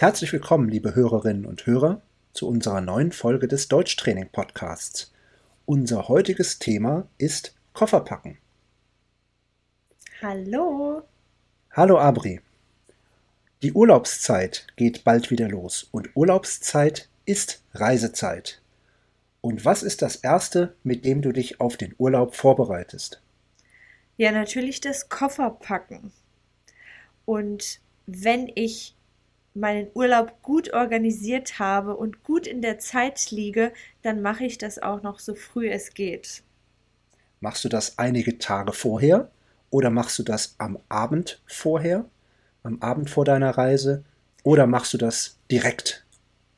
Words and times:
Herzlich 0.00 0.32
willkommen, 0.32 0.70
liebe 0.70 0.94
Hörerinnen 0.94 1.44
und 1.44 1.66
Hörer, 1.66 2.00
zu 2.32 2.48
unserer 2.48 2.80
neuen 2.80 3.12
Folge 3.12 3.46
des 3.46 3.68
Deutschtraining 3.68 4.30
Podcasts. 4.32 5.12
Unser 5.66 6.08
heutiges 6.08 6.58
Thema 6.58 7.06
ist 7.18 7.54
Kofferpacken. 7.74 8.38
Hallo. 10.22 11.02
Hallo 11.72 11.98
Abri. 11.98 12.40
Die 13.60 13.74
Urlaubszeit 13.74 14.68
geht 14.76 15.04
bald 15.04 15.30
wieder 15.30 15.50
los 15.50 15.86
und 15.92 16.08
Urlaubszeit 16.16 17.10
ist 17.26 17.62
Reisezeit. 17.74 18.62
Und 19.42 19.66
was 19.66 19.82
ist 19.82 20.00
das 20.00 20.16
Erste, 20.16 20.74
mit 20.82 21.04
dem 21.04 21.20
du 21.20 21.30
dich 21.30 21.60
auf 21.60 21.76
den 21.76 21.94
Urlaub 21.98 22.34
vorbereitest? 22.34 23.20
Ja, 24.16 24.32
natürlich 24.32 24.80
das 24.80 25.10
Kofferpacken. 25.10 26.10
Und 27.26 27.80
wenn 28.06 28.50
ich 28.54 28.94
meinen 29.60 29.88
Urlaub 29.94 30.42
gut 30.42 30.72
organisiert 30.72 31.58
habe 31.58 31.96
und 31.96 32.24
gut 32.24 32.46
in 32.46 32.62
der 32.62 32.78
Zeit 32.78 33.30
liege, 33.30 33.72
dann 34.02 34.22
mache 34.22 34.44
ich 34.44 34.58
das 34.58 34.80
auch 34.80 35.02
noch 35.02 35.20
so 35.20 35.34
früh 35.34 35.70
es 35.70 35.94
geht. 35.94 36.42
Machst 37.40 37.64
du 37.64 37.68
das 37.68 37.98
einige 37.98 38.38
Tage 38.38 38.72
vorher 38.72 39.30
oder 39.70 39.90
machst 39.90 40.18
du 40.18 40.22
das 40.22 40.56
am 40.58 40.78
Abend 40.88 41.42
vorher, 41.46 42.04
am 42.62 42.80
Abend 42.82 43.08
vor 43.08 43.24
deiner 43.24 43.56
Reise 43.56 44.04
oder 44.42 44.66
machst 44.66 44.92
du 44.94 44.98
das 44.98 45.38
direkt, 45.50 46.04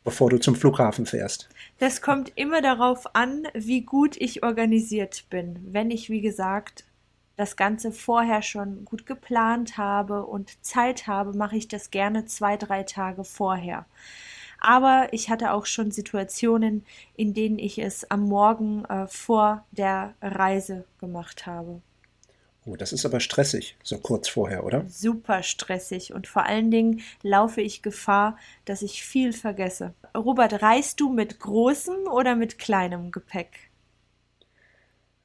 bevor 0.04 0.30
du 0.30 0.38
zum 0.38 0.56
Flughafen 0.56 1.06
fährst? 1.06 1.48
Das 1.78 2.00
kommt 2.00 2.32
immer 2.36 2.62
darauf 2.62 3.14
an, 3.14 3.46
wie 3.54 3.82
gut 3.82 4.16
ich 4.16 4.42
organisiert 4.42 5.26
bin. 5.30 5.58
Wenn 5.70 5.90
ich, 5.90 6.10
wie 6.10 6.20
gesagt, 6.20 6.84
das 7.36 7.56
Ganze 7.56 7.92
vorher 7.92 8.42
schon 8.42 8.84
gut 8.84 9.06
geplant 9.06 9.78
habe 9.78 10.24
und 10.24 10.64
Zeit 10.64 11.06
habe, 11.06 11.32
mache 11.32 11.56
ich 11.56 11.68
das 11.68 11.90
gerne 11.90 12.26
zwei, 12.26 12.56
drei 12.56 12.82
Tage 12.82 13.24
vorher. 13.24 13.86
Aber 14.60 15.08
ich 15.10 15.28
hatte 15.28 15.52
auch 15.52 15.66
schon 15.66 15.90
Situationen, 15.90 16.84
in 17.16 17.34
denen 17.34 17.58
ich 17.58 17.78
es 17.78 18.08
am 18.10 18.28
Morgen 18.28 18.84
äh, 18.84 19.08
vor 19.08 19.64
der 19.72 20.14
Reise 20.22 20.84
gemacht 21.00 21.46
habe. 21.46 21.80
Oh, 22.64 22.76
das 22.76 22.92
ist 22.92 23.04
aber 23.04 23.18
stressig, 23.18 23.76
so 23.82 23.98
kurz 23.98 24.28
vorher, 24.28 24.64
oder? 24.64 24.84
Super 24.88 25.42
stressig 25.42 26.12
und 26.14 26.28
vor 26.28 26.46
allen 26.46 26.70
Dingen 26.70 27.00
laufe 27.22 27.60
ich 27.60 27.82
Gefahr, 27.82 28.38
dass 28.64 28.82
ich 28.82 29.02
viel 29.02 29.32
vergesse. 29.32 29.94
Robert, 30.16 30.62
reist 30.62 31.00
du 31.00 31.12
mit 31.12 31.40
großem 31.40 32.06
oder 32.06 32.36
mit 32.36 32.60
kleinem 32.60 33.10
Gepäck? 33.10 33.71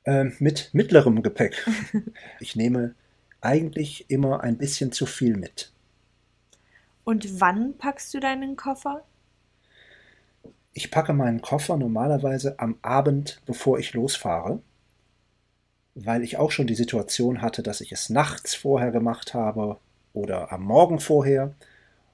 Ähm, 0.07 0.35
mit 0.39 0.69
mittlerem 0.73 1.21
Gepäck. 1.21 1.67
ich 2.39 2.55
nehme 2.55 2.95
eigentlich 3.41 4.09
immer 4.09 4.41
ein 4.41 4.57
bisschen 4.57 4.91
zu 4.91 5.05
viel 5.05 5.37
mit. 5.37 5.71
Und 7.03 7.39
wann 7.39 7.77
packst 7.77 8.11
du 8.15 8.19
deinen 8.19 8.55
Koffer? 8.55 9.03
Ich 10.73 10.89
packe 10.89 11.13
meinen 11.13 11.41
Koffer 11.41 11.77
normalerweise 11.77 12.57
am 12.57 12.77
Abend, 12.81 13.41
bevor 13.45 13.77
ich 13.77 13.93
losfahre 13.93 14.61
weil 15.99 16.23
ich 16.23 16.37
auch 16.37 16.51
schon 16.51 16.67
die 16.67 16.75
Situation 16.75 17.41
hatte, 17.41 17.63
dass 17.63 17.81
ich 17.81 17.91
es 17.91 18.09
nachts 18.09 18.53
vorher 18.53 18.91
gemacht 18.91 19.33
habe 19.33 19.77
oder 20.13 20.51
am 20.51 20.63
Morgen 20.63 20.99
vorher. 20.99 21.55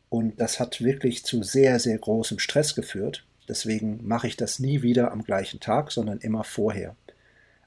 Und 0.10 0.40
das 0.40 0.60
hat 0.60 0.82
wirklich 0.82 1.26
zu 1.26 1.44
sehr, 1.44 1.80
sehr 1.80 1.98
großem 1.98 2.40
Stress 2.40 2.76
geführt. 2.76 3.26
Deswegen 3.50 4.00
mache 4.08 4.28
ich 4.28 4.38
das 4.38 4.60
nie 4.60 4.84
wieder 4.84 5.12
am 5.12 5.24
gleichen 5.24 5.60
Tag, 5.60 5.92
sondern 5.92 6.20
immer 6.20 6.46
vorher. 6.46 6.96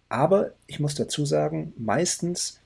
Aber 0.09 0.53
ich 0.67 0.81
muss 0.81 0.95
dazu 0.95 1.25
sagen, 1.25 1.73
meistens 1.77 2.61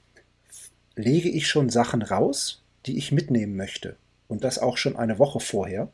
lege 0.97 1.29
ich 1.29 1.49
schon 1.49 1.71
Sachen 1.71 2.03
raus, 2.03 2.63
die 2.87 2.99
ich 2.99 3.13
mitnehmen 3.13 3.57
möchte. 3.57 3.97
Und 4.29 4.45
das 4.45 4.59
auch 4.59 4.77
schon 4.77 4.97
eine 4.97 5.19
Woche 5.19 5.41
vorher, 5.41 5.91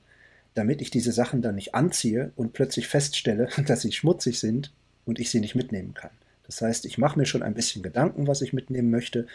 damit 0.55 0.81
ich 0.81 0.91
diese 0.91 1.13
Sachen 1.13 1.43
dann 1.43 1.55
nicht 1.55 1.75
anziehe 1.75 2.33
und 2.37 2.53
plötzlich 2.53 2.89
feststelle, 2.89 3.49
dass 3.67 3.83
sie 3.83 3.93
schmutzig 3.93 4.41
sind 4.41 4.73
und 5.05 5.19
ich 5.19 5.31
sie 5.31 5.41
nicht 5.41 5.55
mitnehmen 5.55 5.95
kann. 5.95 6.11
Das 6.47 6.61
heißt, 6.61 6.85
ich 6.87 6.99
mache 6.99 7.19
mir 7.19 7.27
schon 7.27 7.43
ein 7.43 7.55
bisschen 7.55 7.83
Gedanken, 7.83 8.27
was 8.27 8.41
ich 8.41 8.53
mitnehmen 8.53 8.91
möchte 8.91 9.27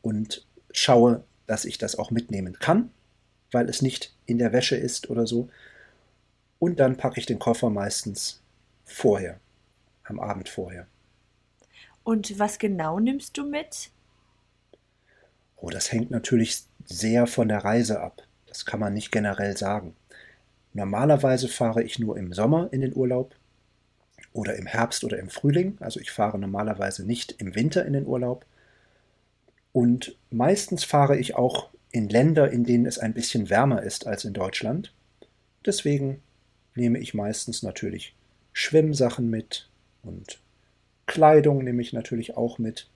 und 0.00 0.46
schaue, 0.72 1.24
dass 1.46 1.64
ich 1.64 1.78
das 1.78 1.96
auch 1.98 2.10
mitnehmen 2.10 2.58
kann, 2.58 2.90
weil 3.50 3.68
es 3.68 3.82
nicht 3.82 4.14
in 4.26 4.38
der 4.38 4.52
Wäsche 4.52 4.76
ist 4.76 5.10
oder 5.10 5.26
so. 5.26 5.48
Und 6.58 6.78
dann 6.78 6.96
packe 6.96 7.18
ich 7.18 7.26
den 7.26 7.38
Koffer 7.38 7.70
meistens 7.70 8.40
vorher, 8.84 9.40
am 10.04 10.20
Abend 10.20 10.48
vorher. 10.48 10.86
Und 12.04 12.38
was 12.38 12.58
genau 12.58 12.98
nimmst 12.98 13.36
du 13.38 13.44
mit? 13.44 13.90
Oh, 15.56 15.70
das 15.70 15.92
hängt 15.92 16.10
natürlich 16.10 16.64
sehr 16.84 17.26
von 17.26 17.48
der 17.48 17.64
Reise 17.64 18.00
ab. 18.00 18.22
Das 18.46 18.66
kann 18.66 18.80
man 18.80 18.92
nicht 18.92 19.12
generell 19.12 19.56
sagen. 19.56 19.94
Normalerweise 20.74 21.48
fahre 21.48 21.82
ich 21.82 21.98
nur 21.98 22.16
im 22.16 22.32
Sommer 22.32 22.68
in 22.72 22.80
den 22.80 22.94
Urlaub 22.94 23.34
oder 24.32 24.56
im 24.56 24.66
Herbst 24.66 25.04
oder 25.04 25.18
im 25.18 25.28
Frühling. 25.28 25.76
Also 25.80 26.00
ich 26.00 26.10
fahre 26.10 26.38
normalerweise 26.38 27.04
nicht 27.06 27.32
im 27.38 27.54
Winter 27.54 27.84
in 27.84 27.92
den 27.92 28.06
Urlaub. 28.06 28.44
Und 29.72 30.16
meistens 30.30 30.84
fahre 30.84 31.18
ich 31.18 31.34
auch 31.34 31.70
in 31.92 32.08
Länder, 32.08 32.50
in 32.50 32.64
denen 32.64 32.86
es 32.86 32.98
ein 32.98 33.14
bisschen 33.14 33.50
wärmer 33.50 33.82
ist 33.82 34.06
als 34.06 34.24
in 34.24 34.32
Deutschland. 34.32 34.92
Deswegen 35.64 36.22
nehme 36.74 36.98
ich 36.98 37.14
meistens 37.14 37.62
natürlich 37.62 38.14
Schwimmsachen 38.52 39.30
mit 39.30 39.68
und 40.02 40.41
Kleidung 41.06 41.64
nehme 41.64 41.82
ich 41.82 41.92
natürlich 41.92 42.36
auch 42.36 42.58
mit. 42.58 42.88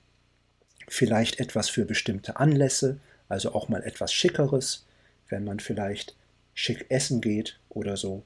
Vielleicht 0.89 1.41
etwas 1.41 1.69
für 1.69 1.85
bestimmte 1.85 2.37
Anlässe, 2.37 2.99
also 3.29 3.55
auch 3.55 3.69
mal 3.69 3.83
etwas 3.83 4.13
Schickeres, 4.13 4.87
wenn 5.29 5.45
man 5.45 5.61
vielleicht 5.61 6.15
schick 6.55 6.87
essen 6.89 7.21
geht 7.21 7.59
oder 7.69 7.97
so. 7.97 8.23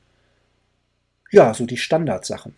Ja, 1.30 1.54
so 1.54 1.64
die 1.66 1.76
Standardsachen. 1.76 2.54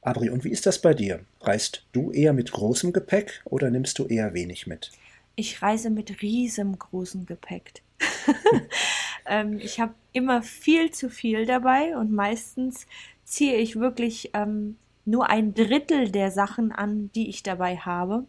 Abri, 0.00 0.28
und 0.30 0.44
wie 0.44 0.50
ist 0.50 0.66
das 0.66 0.80
bei 0.80 0.94
dir? 0.94 1.20
Reist 1.40 1.84
du 1.92 2.12
eher 2.12 2.32
mit 2.32 2.52
großem 2.52 2.92
Gepäck 2.92 3.42
oder 3.44 3.70
nimmst 3.70 3.98
du 3.98 4.06
eher 4.06 4.34
wenig 4.34 4.66
mit? 4.66 4.92
Ich 5.34 5.62
reise 5.62 5.90
mit 5.90 6.22
riesengroßem 6.22 7.26
Gepäck. 7.26 7.82
ähm, 9.26 9.58
ich 9.58 9.80
habe 9.80 9.94
immer 10.12 10.42
viel 10.42 10.90
zu 10.90 11.08
viel 11.08 11.46
dabei 11.46 11.96
und 11.96 12.12
meistens 12.12 12.86
ziehe 13.24 13.56
ich 13.56 13.76
wirklich 13.76 14.30
ähm, 14.34 14.76
nur 15.04 15.28
ein 15.30 15.54
Drittel 15.54 16.10
der 16.10 16.30
Sachen 16.30 16.72
an, 16.72 17.10
die 17.14 17.28
ich 17.28 17.42
dabei 17.42 17.76
habe. 17.76 18.26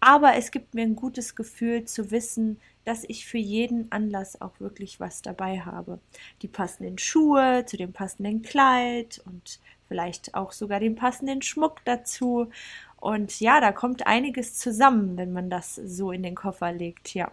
Aber 0.00 0.34
es 0.34 0.50
gibt 0.50 0.74
mir 0.74 0.82
ein 0.82 0.96
gutes 0.96 1.36
Gefühl 1.36 1.84
zu 1.84 2.10
wissen, 2.10 2.60
dass 2.84 3.04
ich 3.06 3.26
für 3.26 3.38
jeden 3.38 3.90
Anlass 3.92 4.40
auch 4.40 4.58
wirklich 4.58 4.98
was 4.98 5.22
dabei 5.22 5.60
habe. 5.60 6.00
Die 6.42 6.48
passenden 6.48 6.98
Schuhe 6.98 7.64
zu 7.66 7.76
dem 7.76 7.92
passenden 7.92 8.42
Kleid 8.42 9.22
und 9.24 9.60
vielleicht 9.86 10.34
auch 10.34 10.52
sogar 10.52 10.80
den 10.80 10.96
passenden 10.96 11.42
Schmuck 11.42 11.84
dazu. 11.84 12.48
Und 12.96 13.40
ja, 13.40 13.60
da 13.60 13.72
kommt 13.72 14.06
einiges 14.06 14.58
zusammen, 14.58 15.16
wenn 15.16 15.32
man 15.32 15.50
das 15.50 15.76
so 15.76 16.10
in 16.12 16.22
den 16.22 16.34
Koffer 16.34 16.72
legt, 16.72 17.14
ja. 17.14 17.30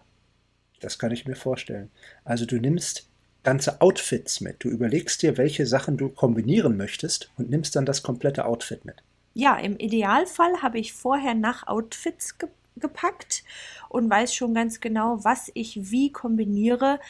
Das 0.80 1.00
kann 1.00 1.12
ich 1.12 1.26
mir 1.26 1.36
vorstellen. 1.36 1.92
Also 2.24 2.46
du 2.46 2.58
nimmst 2.58 3.09
ganze 3.44 3.82
Outfits 3.82 4.42
mit. 4.42 4.64
Du 4.64 4.70
überlegst 4.70 5.22
dir, 5.22 5.38
welche 5.38 5.66
Sachen 5.66 5.98
du 5.98 6.10
kombinieren 6.10 6.78
möchtest 6.78 7.32
und 7.38 7.50
nimmst 7.50 7.76
dann 7.76 7.86
das 7.86 8.04
komplette 8.04 8.46
Outfit 8.46 8.86
mit. 8.86 8.98
Ja, 9.34 9.58
im 9.58 9.78
Idealfall 9.78 10.62
habe 10.62 10.80
ich 10.80 10.94
vorher 10.94 11.34
nach 11.34 11.68
Outfits 11.68 12.38
ge 12.38 12.50
gepackt 12.76 13.44
und 13.90 14.10
weiß 14.10 14.34
schon 14.34 14.54
ganz 14.54 14.80
genau, 14.80 15.22
was 15.26 15.52
ich 15.54 15.92
wie 15.92 16.14
kombiniere. 16.14 17.02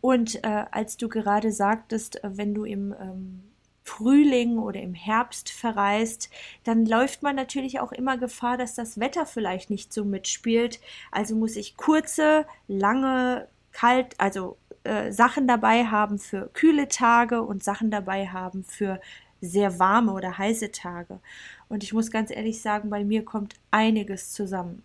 Und 0.00 0.36
äh, 0.44 0.66
als 0.70 0.96
du 0.96 1.08
gerade 1.08 1.50
sagtest, 1.50 2.22
äh, 2.22 2.30
wenn 2.36 2.54
du 2.54 2.64
im 2.64 2.94
ähm, 3.00 3.42
Frühling 3.82 4.58
oder 4.58 4.80
im 4.80 4.94
Herbst 4.94 5.50
verreist, 5.50 6.30
dann 6.62 6.86
läuft 6.86 7.22
man 7.22 7.34
natürlich 7.34 7.80
auch 7.80 7.92
immer 7.92 8.18
Gefahr, 8.18 8.56
dass 8.56 8.74
das 8.74 9.00
Wetter 9.00 9.26
vielleicht 9.26 9.70
nicht 9.70 9.92
so 9.92 10.04
mitspielt. 10.04 10.80
Also 11.10 11.34
muss 11.34 11.56
ich 11.56 11.76
kurze, 11.76 12.46
lange, 12.68 13.48
kalt, 13.72 14.14
also 14.18 14.56
äh, 14.86 15.12
Sachen 15.12 15.46
dabei 15.46 15.84
haben 15.84 16.18
für 16.18 16.48
kühle 16.52 16.88
Tage 16.88 17.42
und 17.42 17.62
Sachen 17.64 17.90
dabei 17.90 18.28
haben 18.28 18.64
für 18.64 19.00
sehr 19.40 19.78
warme 19.78 20.12
oder 20.12 20.38
heiße 20.38 20.70
Tage. 20.72 21.20
Und 21.68 21.84
ich 21.84 21.92
muss 21.92 22.10
ganz 22.10 22.30
ehrlich 22.30 22.62
sagen, 22.62 22.90
bei 22.90 23.04
mir 23.04 23.24
kommt 23.24 23.54
einiges 23.70 24.32
zusammen. 24.32 24.82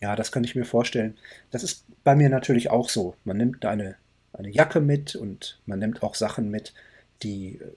Ja, 0.00 0.16
das 0.16 0.32
kann 0.32 0.44
ich 0.44 0.54
mir 0.54 0.64
vorstellen. 0.64 1.16
Das 1.50 1.62
ist 1.62 1.84
bei 2.04 2.14
mir 2.14 2.28
natürlich 2.28 2.70
auch 2.70 2.88
so. 2.88 3.14
Man 3.24 3.36
nimmt 3.36 3.64
eine, 3.64 3.96
eine 4.32 4.50
Jacke 4.50 4.80
mit 4.80 5.16
und 5.16 5.60
man 5.66 5.78
nimmt 5.78 6.02
auch 6.02 6.14
Sachen 6.14 6.50
mit, 6.50 6.72
die 7.22 7.56
äh, 7.56 7.72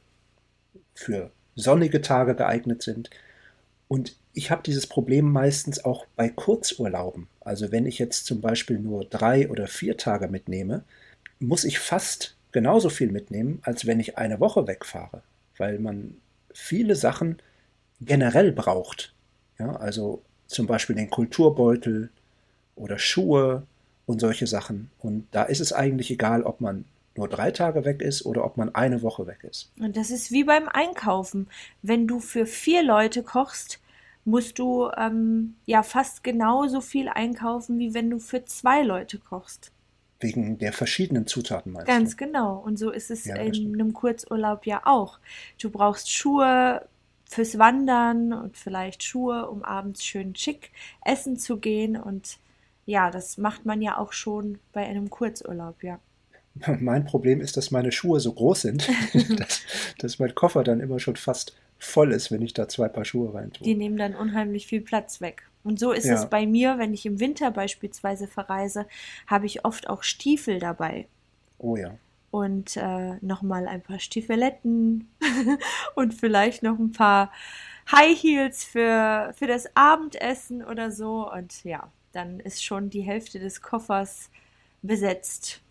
für 0.94 1.32
sonnige 1.56 2.02
Tage 2.02 2.36
geeignet 2.36 2.84
sind. 2.84 3.10
Und 3.88 4.16
ich 4.34 4.52
habe 4.52 4.64
dieses 4.64 4.88
Problem 4.88 5.32
meistens 5.32 5.84
auch 5.84 6.06
bei 6.16 6.30
Kurzurlauben. 6.30 7.28
Also 7.42 7.72
wenn 7.72 7.86
ich 7.86 8.00
jetzt 8.00 8.26
zum 8.26 8.40
Beispiel 8.42 8.80
nur 8.80 9.06
drei 9.06 9.50
oder 9.50 9.68
vier 9.68 9.98
Tage 9.98 10.28
mitnehme, 10.28 10.84
muss 11.40 11.64
ich 11.64 11.80
fast 11.80 12.36
genauso 12.52 12.90
viel 12.90 13.12
mitnehmen, 13.12 13.60
als 13.64 13.86
wenn 13.86 14.00
ich 14.00 14.18
eine 14.18 14.40
Woche 14.40 14.68
wegfahre, 14.68 15.24
weil 15.58 15.80
man 15.80 16.16
viele 16.54 16.96
Sachen 16.96 17.40
generell 18.00 18.52
braucht. 18.52 19.14
Ja, 19.58 19.76
also 19.76 20.22
zum 20.48 20.68
Beispiel 20.68 20.96
den 20.96 21.10
Kulturbeutel 21.10 22.10
oder 22.76 23.00
Schuhe 23.00 23.64
und 24.06 24.20
solche 24.20 24.48
Sachen. 24.48 24.90
Und 25.00 25.28
da 25.32 25.44
ist 25.44 25.62
es 25.62 25.74
eigentlich 25.74 26.12
egal, 26.12 26.44
ob 26.44 26.62
man 26.62 26.86
nur 27.16 27.28
drei 27.28 27.52
Tage 27.52 27.86
weg 27.86 28.02
ist 28.02 28.26
oder 28.26 28.46
ob 28.46 28.58
man 28.58 28.74
eine 28.74 29.02
Woche 29.02 29.28
weg 29.28 29.44
ist. 29.44 29.72
Und 29.80 29.98
das 29.98 30.12
ist 30.12 30.32
wie 30.32 30.44
beim 30.44 30.68
Einkaufen. 30.70 31.48
Wenn 31.82 32.08
du 32.08 32.20
für 32.20 32.46
vier 32.46 32.84
Leute 32.84 33.24
kochst, 33.24 33.80
musst 34.26 34.60
du 34.60 34.90
ähm, 34.98 35.56
ja 35.66 35.84
fast 35.84 36.24
genauso 36.24 36.82
viel 36.82 37.10
einkaufen, 37.10 37.80
wie 37.80 37.94
wenn 37.94 38.10
du 38.10 38.20
für 38.20 38.46
zwei 38.46 38.84
Leute 38.84 39.20
kochst. 39.20 39.72
Wegen 40.20 40.58
der 40.60 40.72
verschiedenen 40.74 41.26
Zutaten 41.28 41.72
meinst 41.74 41.88
Ganz 41.88 42.12
du? 42.12 42.18
genau. 42.18 42.58
Und 42.60 42.78
so 42.78 42.92
ist 42.92 43.10
es 43.12 43.26
Ja, 43.26 43.36
in 43.36 43.54
stimmt. 43.56 43.74
einem 43.74 43.94
Kurzurlaub 43.94 44.66
ja 44.66 44.82
auch. 44.86 45.20
Du 45.60 45.70
brauchst 45.72 46.12
Schuhe 46.12 46.88
fürs 47.26 47.58
Wandern 47.58 48.34
und 48.34 48.58
vielleicht 48.58 49.04
Schuhe, 49.04 49.50
um 49.50 49.64
abends 49.64 50.04
schön 50.06 50.36
schick 50.36 50.72
essen 51.04 51.38
zu 51.38 51.58
gehen. 51.58 51.98
Und 51.98 52.38
ja, 52.86 53.10
das 53.10 53.38
macht 53.38 53.66
man 53.66 53.82
ja 53.82 53.98
auch 53.98 54.14
schon 54.14 54.60
bei 54.74 54.86
einem 54.86 55.10
Kurzurlaub, 55.10 55.82
ja. 55.84 56.00
Mein 56.80 57.06
Problem 57.06 57.42
ist, 57.42 57.58
dass 57.58 57.72
meine 57.72 57.92
Schuhe 57.92 58.20
so 58.20 58.34
groß 58.34 58.62
sind, 58.62 58.90
dass, 59.38 59.62
dass 59.98 60.20
mein 60.20 60.36
Koffer 60.36 60.64
dann 60.64 60.80
immer 60.80 61.00
schon 61.00 61.16
fast 61.16 61.56
voll 61.84 62.12
ist, 62.12 62.32
wenn 62.32 62.42
ich 62.44 62.54
da 62.54 62.68
zwei 62.68 62.88
Paar 62.88 63.06
Schuhe 63.06 63.34
rein 63.34 63.52
Die 63.52 63.60
tue. 63.64 63.76
nehmen 63.76 63.98
dann 63.98 64.16
unheimlich 64.16 64.68
viel 64.68 64.82
Platz 64.82 65.20
weg. 65.20 65.44
Und 65.64 65.80
so 65.80 65.92
ist 65.92 66.06
Ja. 66.06 66.14
es 66.16 66.30
bei 66.30 66.46
mir, 66.46 66.78
wenn 66.78 66.94
ich 66.94 67.06
im 67.06 67.20
Winter 67.20 67.50
beispielsweise 67.52 68.28
verreise, 68.28 68.86
habe 69.28 69.46
ich 69.48 69.66
oft 69.66 69.90
auch 69.90 70.04
Stiefel 70.04 70.60
dabei. 70.60 71.08
Oh 71.58 71.76
ja. 71.76 71.96
und 72.32 72.78
äh, 72.78 73.16
nochmal 73.22 73.68
ein 73.68 73.82
paar 73.82 74.00
Stiefeletten 74.00 75.10
und 75.96 76.14
vielleicht 76.14 76.64
noch 76.64 76.80
ein 76.80 76.92
paar 76.94 77.32
High 77.92 78.18
Heels 78.18 78.64
für, 78.64 79.34
für 79.38 79.48
das 79.48 79.66
Abendessen 79.76 80.64
oder 80.64 80.92
so. 80.92 81.30
Und 81.32 81.64
ja, 81.66 81.92
dann 82.14 82.40
ist 82.40 82.64
schon 82.64 82.90
die 82.90 83.02
Hälfte 83.02 83.40
des 83.40 83.62
Koffers 83.62 84.30
besetzt. 84.82 85.62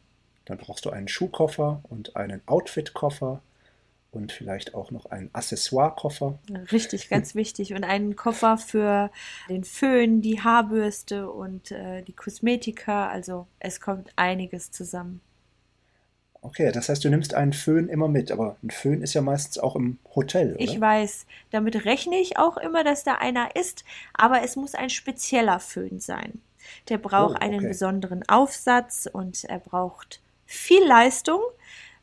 Dann 0.45 0.59
brauchst 0.59 0.85
du 0.85 0.91
einen 0.91 1.09
Schuhkoffer 1.09 1.81
und 1.89 2.15
einen 2.17 2.43
Outfitkoffer 2.47 3.41
und 4.13 4.33
vielleicht 4.33 4.75
auch 4.75 4.91
noch 4.91 5.07
einen 5.07 5.31
Accessoirekoffer. 5.33 6.39
Richtig, 6.73 7.09
ganz 7.09 7.35
wichtig. 7.35 7.73
Und 7.75 7.85
einen 7.85 8.17
Koffer 8.17 8.59
für 8.59 9.11
den 9.49 9.65
Föhn, 9.65 10.21
die 10.21 10.43
Haarbürste 10.43 11.31
und 11.31 11.71
äh, 11.71 12.03
die 12.03 12.13
Kosmetika. 12.13 13.09
Also 13.09 13.47
es 13.61 13.81
kommt 13.81 14.11
einiges 14.17 14.71
zusammen. 14.73 15.21
Okay, 16.43 16.73
das 16.73 16.89
heißt, 16.89 17.05
du 17.05 17.11
nimmst 17.11 17.35
einen 17.35 17.53
Föhn 17.53 17.89
immer 17.89 18.09
mit, 18.09 18.33
aber 18.33 18.57
ein 18.63 18.71
Föhn 18.71 19.03
ist 19.03 19.13
ja 19.13 19.21
meistens 19.21 19.59
auch 19.59 19.77
im 19.77 19.99
Hotel, 20.15 20.55
oder? 20.55 20.61
Ich 20.61 20.81
weiß, 20.81 21.27
damit 21.51 21.85
rechne 21.85 22.17
ich 22.17 22.39
auch 22.39 22.57
immer, 22.57 22.83
dass 22.83 23.05
da 23.05 23.17
einer 23.17 23.55
ist, 23.57 23.85
aber 24.15 24.43
es 24.43 24.57
muss 24.57 24.75
ein 24.75 24.89
spezieller 24.89 25.61
Föhn 25.61 26.01
sein. 26.01 26.41
Der 26.89 26.97
braucht 26.97 27.37
Oh, 27.37 27.45
einen 27.45 27.57
okay. 27.59 27.69
besonderen 27.69 28.27
Aufsatz 28.27 29.07
und 29.13 29.45
er 29.45 29.59
braucht 29.59 30.21
viel 30.47 30.83
Leistung, 30.87 31.41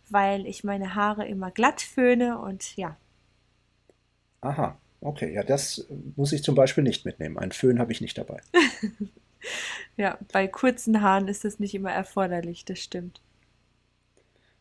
weil 0.09 0.45
ich 0.45 0.63
meine 0.63 0.95
Haare 0.95 1.27
immer 1.27 1.51
glatt 1.51 1.81
föhne 1.81 2.39
und 2.39 2.75
ja, 2.77 2.97
Aha, 4.41 4.77
okay, 5.01 5.33
ja, 5.33 5.43
das 5.43 5.79
äh, 5.79 5.95
muss 6.15 6.31
ich 6.31 6.43
zum 6.43 6.55
Beispiel 6.55 6.83
nicht 6.83 7.05
mitnehmen. 7.05 7.37
Einen 7.37 7.51
Föhn 7.51 7.79
habe 7.79 7.91
ich 7.91 8.01
nicht 8.01 8.17
dabei. 8.17 8.39
ja, 9.97 10.17
bei 10.31 10.47
kurzen 10.47 11.01
Haaren 11.01 11.27
ist 11.27 11.43
das 11.43 11.59
nicht 11.59 11.73
immer 11.73 11.91
erforderlich, 11.91 12.65
das 12.65 12.79
stimmt. 12.79 13.21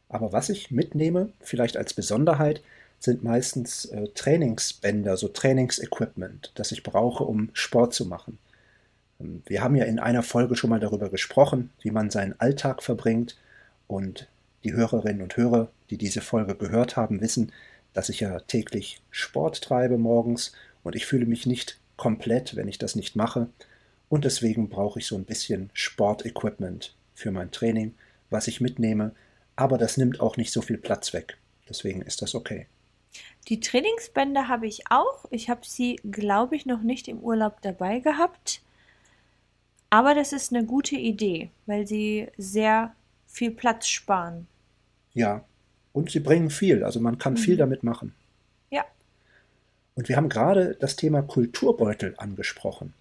Aber 0.09 0.33
was 0.33 0.49
ich 0.49 0.71
mitnehme, 0.71 1.33
vielleicht 1.41 1.77
als 1.77 1.95
Besonderheit, 1.95 2.63
sind 2.99 3.23
meistens 3.23 3.85
äh, 3.87 4.09
Trainingsbänder, 4.09 5.17
so 5.19 5.29
Trainingsequipment, 5.29 6.53
das 6.55 6.73
ich 6.73 6.83
brauche, 6.83 7.25
um 7.25 7.51
Sport 7.53 7.93
zu 7.93 8.07
machen. 8.07 8.39
Ähm, 9.21 9.43
Wir 9.47 9.63
haben 9.63 9.77
ja 9.77 9.85
in 9.85 9.99
einer 9.99 10.23
Folge 10.23 10.57
schon 10.57 10.71
mal 10.71 10.81
darüber 10.81 11.11
gesprochen, 11.11 11.71
wie 11.83 11.91
man 11.91 12.11
seinen 12.11 12.41
Alltag 12.41 12.83
verbringt. 12.83 13.37
Und 13.87 14.29
die 14.67 14.73
Hörerinnen 14.73 15.23
und 15.23 15.37
Hörer, 15.37 15.71
die 15.91 15.97
diese 15.97 16.21
Folge 16.21 16.57
gehört 16.57 16.97
haben, 16.97 17.21
wissen, 17.21 17.53
dass 17.93 18.09
ich 18.09 18.21
ja 18.21 18.41
täglich 18.41 19.01
Sport 19.11 19.63
treibe 19.63 19.97
morgens 19.97 20.53
und 20.83 20.97
ich 20.97 21.07
fühle 21.07 21.25
mich 21.25 21.47
nicht 21.47 21.79
komplett, 21.97 22.57
wenn 22.57 22.67
ich 22.67 22.77
das 22.77 22.97
nicht 22.97 23.15
mache. 23.15 23.49
Und 24.09 24.25
deswegen 24.25 24.69
brauche 24.69 24.99
ich 24.99 25.07
so 25.07 25.15
ein 25.15 25.25
bisschen 25.25 25.71
Sportequipment 25.73 26.97
für 27.15 27.31
mein 27.31 27.53
Training, 27.53 27.95
was 28.29 28.49
ich 28.49 28.61
mitnehme. 28.61 29.13
Aber 29.55 29.79
das 29.79 29.97
nimmt 29.99 30.21
auch 30.21 30.37
nicht 30.37 30.53
so 30.53 30.63
viel 30.63 30.79
Platz 30.79 31.13
weg. 31.13 31.39
Deswegen 31.69 32.03
ist 32.03 32.23
das 32.23 32.35
okay. 32.35 32.67
Die 33.49 33.61
Trainingsbänder 33.61 34.49
habe 34.49 34.67
ich 34.67 34.91
auch. 34.91 35.27
Ich 35.31 35.49
habe 35.49 35.63
sie, 35.65 36.01
glaube 36.11 36.57
ich, 36.57 36.67
noch 36.67 36.83
nicht 36.83 37.07
im 37.07 37.21
Urlaub 37.21 37.63
dabei 37.63 38.01
gehabt. 38.01 38.63
Aber 39.91 40.15
das 40.15 40.33
ist 40.33 40.53
eine 40.53 40.67
gute 40.67 40.97
Idee, 40.97 41.51
weil 41.67 41.87
sie 41.87 42.27
sehr 42.37 42.97
viel 43.27 43.53
Platz 43.53 43.87
sparen. 43.87 44.49
Ja, 45.17 45.45
und 45.93 46.11
sie 46.11 46.21
bringen 46.21 46.51
viel, 46.51 46.85
also 46.85 47.01
man 47.01 47.19
kann 47.19 47.37
viel 47.37 47.55
Mhm. 47.55 47.59
damit 47.59 47.83
machen. 47.83 48.15
Ja. 48.71 48.85
Und 49.95 50.09
wir 50.09 50.17
haben 50.17 50.29
gerade 50.29 50.77
das 50.79 50.95
Thema 50.97 51.23
Kulturbeutel 51.23 52.15
angesprochen. 52.19 52.93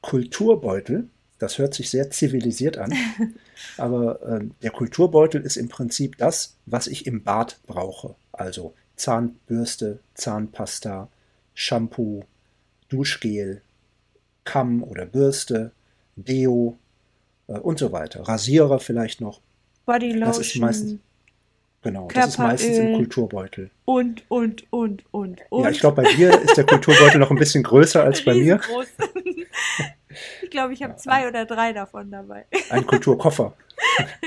Kulturbeutel, 0.00 1.08
das 1.38 1.58
hört 1.58 1.74
sich 1.74 1.90
sehr 1.90 2.10
zivilisiert 2.10 2.78
an, 2.78 2.92
aber 3.76 4.20
ähm, 4.26 4.54
der 4.62 4.70
Kulturbeutel 4.70 5.42
ist 5.42 5.56
im 5.56 5.68
Prinzip 5.68 6.16
das, 6.16 6.56
was 6.66 6.86
ich 6.86 7.06
im 7.06 7.22
Bad 7.24 7.58
brauche. 7.66 8.14
Also 8.32 8.74
Zahnbürste, 8.96 9.98
Zahnpasta, 10.14 11.08
Shampoo, 11.54 12.24
Duschgel, 12.88 13.62
Kamm 14.44 14.82
oder 14.82 15.04
Bürste, 15.06 15.72
Deo 16.16 16.78
äh, 17.48 17.52
und 17.58 17.78
so 17.78 17.92
weiter. 17.92 18.22
Rasierer 18.22 18.78
vielleicht 18.78 19.20
noch. 19.20 19.40
Bodylotion 19.86 20.20
Das 20.20 20.38
ist 20.38 20.56
meistens- 20.56 21.00
Genau, 21.82 22.08
das 22.12 22.28
ist 22.30 22.38
meistens 22.38 22.70
im 22.70 22.74
Körperöl. 22.76 22.96
Kulturbeutel. 22.96 23.70
und, 23.84 24.24
und, 24.28 24.72
und, 24.72 25.04
und, 25.12 25.40
und. 25.50 25.64
Ja, 25.64 25.70
ich 25.70 25.78
glaube, 25.80 26.02
bei 26.02 26.12
dir 26.12 26.30
ist 26.42 26.56
der 26.56 26.66
Kulturbeutel 26.66 27.20
noch 27.20 27.30
ein 27.30 27.36
bisschen 27.38 27.62
größer 27.62 28.02
als 28.02 28.24
bei 28.24 28.34
mir. 28.34 28.60
Ich 30.42 30.50
glaube, 30.50 30.72
ich 30.72 30.82
habe 30.82 30.94
Ja, 30.94 30.96
zwei 30.96 31.28
oder 31.28 31.44
drei 31.44 31.72
davon 31.72 32.10
dabei. 32.10 32.46
Ein 32.70 32.86
Kulturkoffer. 32.86 33.54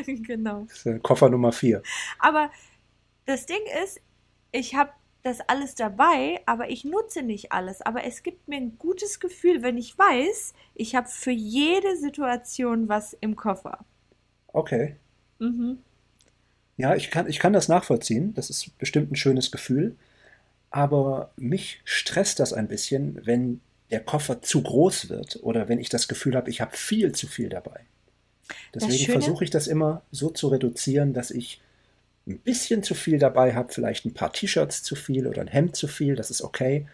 genau. 0.06 0.66
Das 0.70 0.78
ist 0.78 0.86
äh, 0.86 1.00
Koffer 1.00 1.30
Nummer 1.30 1.52
vier. 1.52 1.82
Aber 2.20 2.50
das 3.26 3.46
Ding 3.46 3.60
ist, 3.84 4.00
ich 4.52 4.76
habe 4.76 4.92
das 5.24 5.42
alles 5.42 5.76
dabei, 5.76 6.42
aber 6.46 6.70
ich 6.70 6.86
nutze 6.86 7.24
nicht 7.24 7.52
alles. 7.52 7.82
Aber 7.82 8.06
es 8.06 8.24
gibt 8.24 8.48
mir 8.48 8.58
ein 8.58 8.78
gutes 8.78 9.20
Gefühl, 9.20 9.62
wenn 9.64 9.78
ich 9.78 9.98
weiß, 9.98 10.54
ich 10.76 10.96
habe 10.96 11.08
für 11.10 11.32
jede 11.32 11.98
Situation 11.98 12.88
was 12.88 13.14
im 13.20 13.36
Koffer. 13.36 13.80
Okay. 14.48 14.96
Mhm. 15.40 15.80
Ja, 16.78 16.96
ich 16.96 17.12
kann, 17.12 17.30
ich 17.30 17.40
kann 17.40 17.54
das 17.54 17.68
nachvollziehen. 17.68 18.34
Das 18.34 18.50
ist 18.50 18.78
bestimmt 18.78 19.12
ein 19.12 19.16
schönes 19.16 19.52
Gefühl. 19.52 19.96
Aber 20.70 21.32
mich 21.36 21.82
stresst 21.84 22.40
das 22.40 22.54
ein 22.54 22.68
bisschen, 22.68 23.20
wenn 23.26 23.62
der 23.92 24.00
Koffer 24.00 24.42
zu 24.42 24.64
groß 24.64 25.10
wird 25.10 25.40
oder 25.44 25.68
wenn 25.68 25.80
ich 25.80 25.90
das 25.90 26.08
Gefühl 26.08 26.36
habe, 26.36 26.50
ich 26.50 26.62
habe 26.62 26.76
viel 26.76 27.12
zu 27.12 27.28
viel 27.28 27.50
dabei. 27.50 27.82
Deswegen 28.74 29.12
versuche 29.12 29.44
ich 29.44 29.50
das 29.50 29.68
immer 29.68 30.02
so 30.12 30.30
zu 30.30 30.48
reduzieren, 30.48 31.14
dass 31.14 31.30
ich 31.30 31.62
ein 32.28 32.40
bisschen 32.40 32.84
zu 32.84 32.94
viel 32.94 33.20
dabei 33.20 33.54
habe, 33.54 33.74
vielleicht 33.74 34.06
ein 34.06 34.14
paar 34.14 34.32
T-Shirts 34.32 34.84
zu 34.84 34.96
viel 34.96 35.28
oder 35.28 35.42
ein 35.42 35.48
Hemd 35.48 35.76
zu 35.76 35.88
viel, 35.88 36.16
das 36.16 36.32
ist 36.32 36.42
okay, 36.42 36.88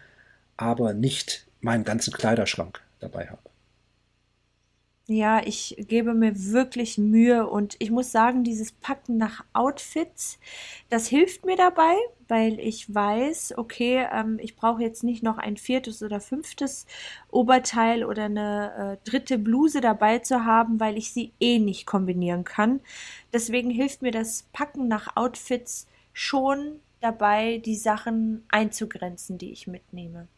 aber 0.56 0.92
nicht 0.92 1.46
meinen 1.60 1.84
ganzen 1.84 2.12
Kleiderschrank 2.12 2.80
dabei 3.00 3.28
habe. 3.28 3.42
Ja, 5.10 5.40
ich 5.42 5.74
gebe 5.88 6.12
mir 6.12 6.34
wirklich 6.52 6.98
Mühe 6.98 7.46
und 7.46 7.76
ich 7.78 7.90
muss 7.90 8.12
sagen, 8.12 8.44
dieses 8.44 8.72
Packen 8.72 9.16
nach 9.16 9.42
Outfits, 9.54 10.38
das 10.90 11.08
hilft 11.08 11.46
mir 11.46 11.56
dabei, 11.56 11.94
weil 12.28 12.60
ich 12.60 12.94
weiß, 12.94 13.54
okay, 13.56 14.06
ähm, 14.12 14.38
ich 14.38 14.54
brauche 14.54 14.82
jetzt 14.82 15.04
nicht 15.04 15.22
noch 15.22 15.38
ein 15.38 15.56
viertes 15.56 16.02
oder 16.02 16.20
fünftes 16.20 16.84
Oberteil 17.30 18.04
oder 18.04 18.24
eine 18.24 18.98
äh, 19.02 19.08
dritte 19.08 19.38
Bluse 19.38 19.80
dabei 19.80 20.18
zu 20.18 20.44
haben, 20.44 20.78
weil 20.78 20.98
ich 20.98 21.10
sie 21.10 21.32
eh 21.40 21.58
nicht 21.58 21.86
kombinieren 21.86 22.44
kann. 22.44 22.80
Deswegen 23.32 23.70
hilft 23.70 24.02
mir 24.02 24.12
das 24.12 24.44
Packen 24.52 24.88
nach 24.88 25.16
Outfits 25.16 25.86
schon 26.12 26.80
dabei, 27.00 27.62
die 27.64 27.76
Sachen 27.76 28.44
einzugrenzen, 28.50 29.38
die 29.38 29.52
ich 29.52 29.66
mitnehme. 29.66 30.28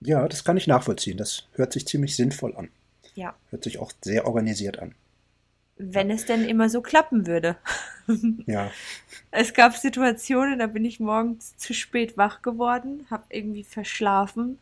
Ja, 0.00 0.26
das 0.26 0.42
kann 0.42 0.56
ich 0.56 0.66
nachvollziehen. 0.66 1.18
Das 1.18 1.48
hört 1.52 1.74
sich 1.74 1.86
ziemlich 1.86 2.16
sinnvoll 2.16 2.56
an. 2.56 2.70
Ja, 3.14 3.34
Hört 3.50 3.64
sich 3.64 3.78
auch 3.78 3.92
sehr 4.02 4.26
organisiert 4.26 4.78
an. 4.78 4.94
wenn 5.76 6.10
es 6.10 6.24
denn 6.26 6.44
immer 6.44 6.68
so 6.68 6.80
klappen 6.82 7.26
würde. 7.26 7.56
Ja, 8.46 8.70
Es 9.30 9.54
gab 9.54 9.74
Situationen, 9.76 10.58
da 10.58 10.66
bin 10.66 10.84
ich 10.84 11.00
morgens 11.00 11.56
zu 11.56 11.72
spät 11.72 12.18
wach 12.18 12.42
geworden, 12.42 13.06
habe 13.10 13.24
irgendwie 13.30 13.64
verschlafen 13.64 14.58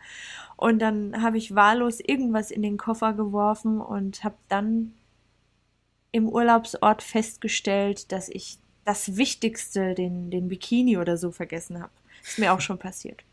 und 0.56 0.78
dann 0.78 1.20
habe 1.22 1.38
ich 1.38 1.54
wahllos 1.56 1.98
irgendwas 1.98 2.52
in 2.52 2.62
den 2.62 2.76
Koffer 2.76 3.14
geworfen 3.14 3.80
und 3.80 4.22
habe 4.22 4.36
dann 4.48 4.94
im 6.12 6.28
Urlaubsort 6.28 7.02
festgestellt, 7.02 8.12
dass 8.12 8.28
ich 8.28 8.58
das 8.84 9.16
Wichtigste, 9.16 9.94
den, 9.94 10.30
den 10.30 10.46
Bikini 10.48 10.96
oder 10.98 11.16
so 11.16 11.32
vergessen 11.32 11.80
habe. 11.82 11.92
Ist 12.22 12.38
mir 12.38 12.52
auch 12.52 12.60
schon 12.60 12.78
passiert. 12.78 13.24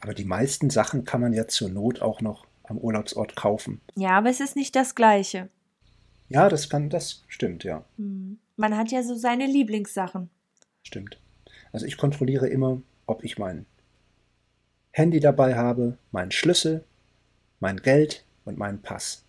aber 0.00 0.12
die 0.14 0.24
meisten 0.26 0.68
Sachen 0.70 1.04
kann 1.04 1.20
man 1.22 1.32
ja 1.32 1.48
zur 1.48 1.70
Not 1.70 2.02
auch 2.02 2.20
noch 2.20 2.46
am 2.64 2.78
Urlaubsort 2.78 3.36
kaufen. 3.36 3.80
Ja, 3.94 4.10
aber 4.10 4.30
es 4.30 4.40
ist 4.40 4.56
nicht 4.56 4.74
das 4.74 4.94
Gleiche. 4.94 5.48
Ja, 6.28 6.48
das 6.48 6.68
kann, 6.68 6.90
das 6.90 7.22
stimmt, 7.28 7.64
ja. 7.64 7.84
Hm. 7.96 8.38
Man 8.56 8.76
hat 8.76 8.90
ja 8.90 9.02
so 9.02 9.14
seine 9.14 9.46
Lieblingssachen. 9.46 10.30
Stimmt. 10.82 11.18
Also 11.72 11.86
ich 11.86 11.96
kontrolliere 11.96 12.48
immer, 12.48 12.80
ob 13.06 13.24
ich 13.24 13.38
mein 13.38 13.66
Handy 14.92 15.20
dabei 15.20 15.56
habe, 15.56 15.98
meinen 16.12 16.30
Schlüssel, 16.30 16.84
mein 17.60 17.78
Geld 17.78 18.24
und 18.44 18.58
meinen 18.58 18.80
Pass. 18.80 19.24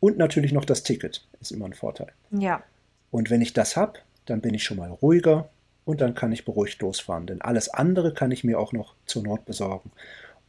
Und 0.00 0.18
natürlich 0.18 0.52
noch 0.52 0.64
das 0.64 0.82
Ticket. 0.82 1.26
Ist 1.40 1.52
immer 1.52 1.66
ein 1.66 1.74
Vorteil. 1.74 2.12
Ja. 2.30 2.62
Und 3.10 3.30
wenn 3.30 3.40
ich 3.40 3.52
das 3.52 3.76
habe, 3.76 4.00
dann 4.24 4.40
bin 4.40 4.54
ich 4.54 4.64
schon 4.64 4.78
mal 4.78 4.90
ruhiger 4.90 5.48
und 5.84 6.00
dann 6.00 6.14
kann 6.14 6.32
ich 6.32 6.44
beruhigt 6.44 6.82
losfahren. 6.82 7.26
Denn 7.26 7.40
alles 7.40 7.68
andere 7.68 8.12
kann 8.12 8.32
ich 8.32 8.44
mir 8.44 8.58
auch 8.58 8.72
noch 8.72 8.94
zur 9.06 9.22
Not 9.22 9.44
besorgen. 9.44 9.92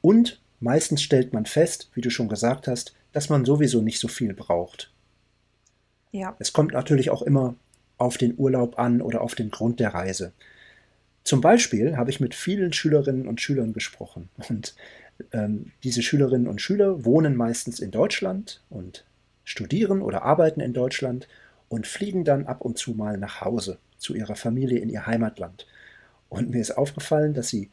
Und 0.02 0.42
meistens 0.60 1.02
stellt 1.02 1.34
man 1.34 1.46
fest, 1.46 1.90
wie 1.94 2.02
du 2.02 2.10
schon 2.10 2.30
gesagt 2.30 2.68
hast, 2.68 2.94
dass 3.14 3.30
man 3.30 3.46
sowieso 3.46 3.82
nicht 3.82 4.00
so 4.00 4.08
viel 4.08 4.34
braucht. 4.34 4.92
Ja. 6.12 6.36
Es 6.40 6.54
kommt 6.54 6.74
natürlich 6.74 7.10
auch 7.10 7.22
immer 7.22 7.56
auf 7.98 8.18
den 8.18 8.36
Urlaub 8.38 8.80
an 8.80 9.02
oder 9.02 9.22
auf 9.22 9.36
den 9.36 9.50
Grund 9.50 9.80
der 9.80 9.94
Reise. 9.94 10.32
Zum 11.24 11.42
Beispiel 11.42 11.98
habe 11.98 12.10
ich 12.10 12.20
mit 12.20 12.36
vielen 12.36 12.72
Schülerinnen 12.74 13.28
und 13.28 13.42
Schülern 13.42 13.74
gesprochen 13.74 14.30
und 14.50 14.76
ähm, 15.34 15.72
diese 15.84 16.02
Schülerinnen 16.02 16.48
und 16.48 16.62
Schüler 16.62 17.04
wohnen 17.04 17.36
meistens 17.36 17.80
in 17.80 17.92
Deutschland 17.92 18.62
und 18.70 19.04
studieren 19.44 20.02
oder 20.02 20.24
arbeiten 20.24 20.62
in 20.62 20.74
Deutschland 20.74 21.28
und 21.70 21.88
fliegen 21.88 22.24
dann 22.24 22.46
ab 22.46 22.62
und 22.62 22.78
zu 22.78 22.92
mal 22.92 23.18
nach 23.18 23.42
Hause 23.42 23.78
zu 23.98 24.14
ihrer 24.14 24.36
Familie 24.36 24.80
in 24.80 24.90
ihr 24.90 25.06
Heimatland. 25.06 25.66
Und 26.30 26.50
mir 26.50 26.62
ist 26.62 26.78
aufgefallen, 26.78 27.34
dass 27.34 27.50
sie 27.50 27.70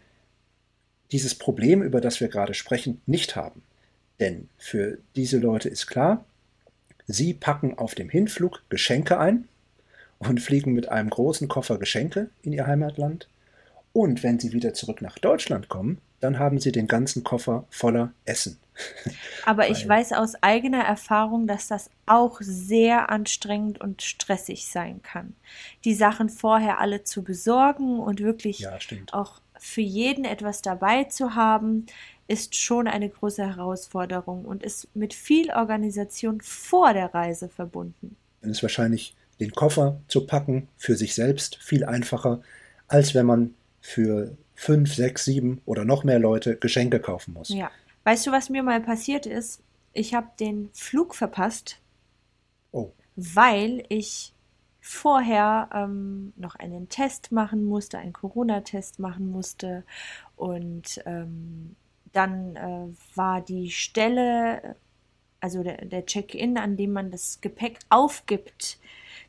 dieses 1.15 1.37
Problem, 1.37 1.81
über 1.81 2.01
das 2.01 2.21
wir 2.21 2.27
gerade 2.27 2.55
sprechen, 2.55 3.01
nicht 3.07 3.37
haben. 3.37 3.63
Denn 4.19 4.49
für 4.59 4.99
diese 5.15 5.39
Leute 5.39 5.69
ist 5.69 5.87
klar, 5.87 6.25
sie 7.07 7.35
packen 7.35 7.79
auf 7.79 7.95
dem 7.95 8.09
Hinflug 8.09 8.65
Geschenke 8.69 9.17
ein 9.21 9.47
und 10.19 10.41
fliegen 10.41 10.73
mit 10.73 10.89
einem 10.89 11.11
großen 11.11 11.47
Koffer 11.47 11.79
Geschenke 11.79 12.31
in 12.43 12.53
ihr 12.53 12.67
Heimatland. 12.67 13.29
Und 13.93 14.25
wenn 14.25 14.41
sie 14.41 14.53
wieder 14.53 14.75
zurück 14.75 15.03
nach 15.03 15.17
Deutschland 15.21 15.69
kommen, 15.69 15.99
dann 16.19 16.41
haben 16.41 16.59
sie 16.59 16.73
den 16.73 16.89
ganzen 16.89 17.23
Koffer 17.23 17.65
voller 17.71 18.13
Essen. 18.25 18.59
Aber 19.47 19.71
ich 19.71 19.89
weiß 19.89 20.15
aus 20.15 20.35
eigener 20.43 20.83
Erfahrung, 20.83 21.47
dass 21.47 21.69
das 21.69 21.91
auch 22.07 22.41
sehr 22.41 23.09
anstrengend 23.09 23.81
und 23.81 24.03
stressig 24.03 24.67
sein 24.67 25.01
kann. 25.05 25.37
Die 25.85 25.95
Sachen 25.95 26.29
vorher 26.29 26.81
alle 26.81 27.05
zu 27.05 27.23
besorgen 27.23 28.01
und 28.01 28.19
wirklich 28.19 28.59
ja, 28.59 28.77
auch 29.13 29.39
für 29.65 29.81
jeden 29.81 30.27
etwas 30.27 30.61
dabei 30.61 31.05
zu 31.05 31.35
haben, 31.35 31.87
ist 32.29 32.55
schon 32.55 32.87
eine 32.87 33.09
große 33.09 33.43
Herausforderung 33.43 34.45
und 34.45 34.63
ist 34.63 34.95
mit 34.95 35.15
viel 35.15 35.51
Organisation 35.51 36.43
vor 36.43 36.93
der 36.93 37.15
Reise 37.15 37.49
verbunden. 37.49 38.15
Dann 38.43 38.51
ist 38.51 38.63
wahrscheinlich 38.63 39.17
den 39.41 39.53
Koffer 39.53 40.01
zu 40.07 40.27
packen 40.27 40.69
für 40.77 40.97
sich 40.97 41.15
selbst 41.15 41.57
viel 41.57 41.83
einfacher, 41.85 42.43
als 42.89 43.15
wenn 43.15 43.25
man 43.25 43.55
für 43.81 44.37
fünf, 44.55 44.95
sechs, 44.95 45.25
sieben 45.25 45.63
oder 45.65 45.87
noch 45.87 46.05
mehr 46.05 46.19
Leute 46.19 46.57
Geschenke 46.57 47.01
kaufen 47.01 47.33
muss. 47.33 47.49
Ja. 47.49 47.71
Weißt 48.05 48.27
du, 48.27 48.33
was 48.33 48.51
mir 48.51 48.63
mal 48.63 48.83
passiert 48.83 49.25
ist? 49.25 49.63
Ich 49.95 50.13
habe 50.13 50.29
den 50.39 50.69
Flug 50.75 51.15
verpasst, 51.15 51.81
oh. 52.71 52.93
weil 53.17 53.83
ich 53.89 54.34
vorher 54.87 55.71
ähm, 55.73 56.35
noch 56.37 56.57
einen 56.57 56.91
Test 56.91 57.33
machen 57.33 57.65
musste, 57.65 57.97
einen 57.97 58.13
Corona-Test 58.13 58.99
machen 58.99 59.31
musste. 59.31 59.83
Und 60.37 61.03
ähm, 61.07 61.75
dann 62.13 62.57
äh, 62.57 63.17
war 63.17 63.41
die 63.41 63.71
Stelle, 63.71 64.77
also 65.41 65.63
der, 65.63 65.87
der 65.87 66.05
Check-in, 66.05 66.59
an 66.59 66.77
dem 66.77 66.93
man 66.93 67.11
das 67.11 67.41
Gepäck 67.41 67.79
aufgibt, 67.89 68.79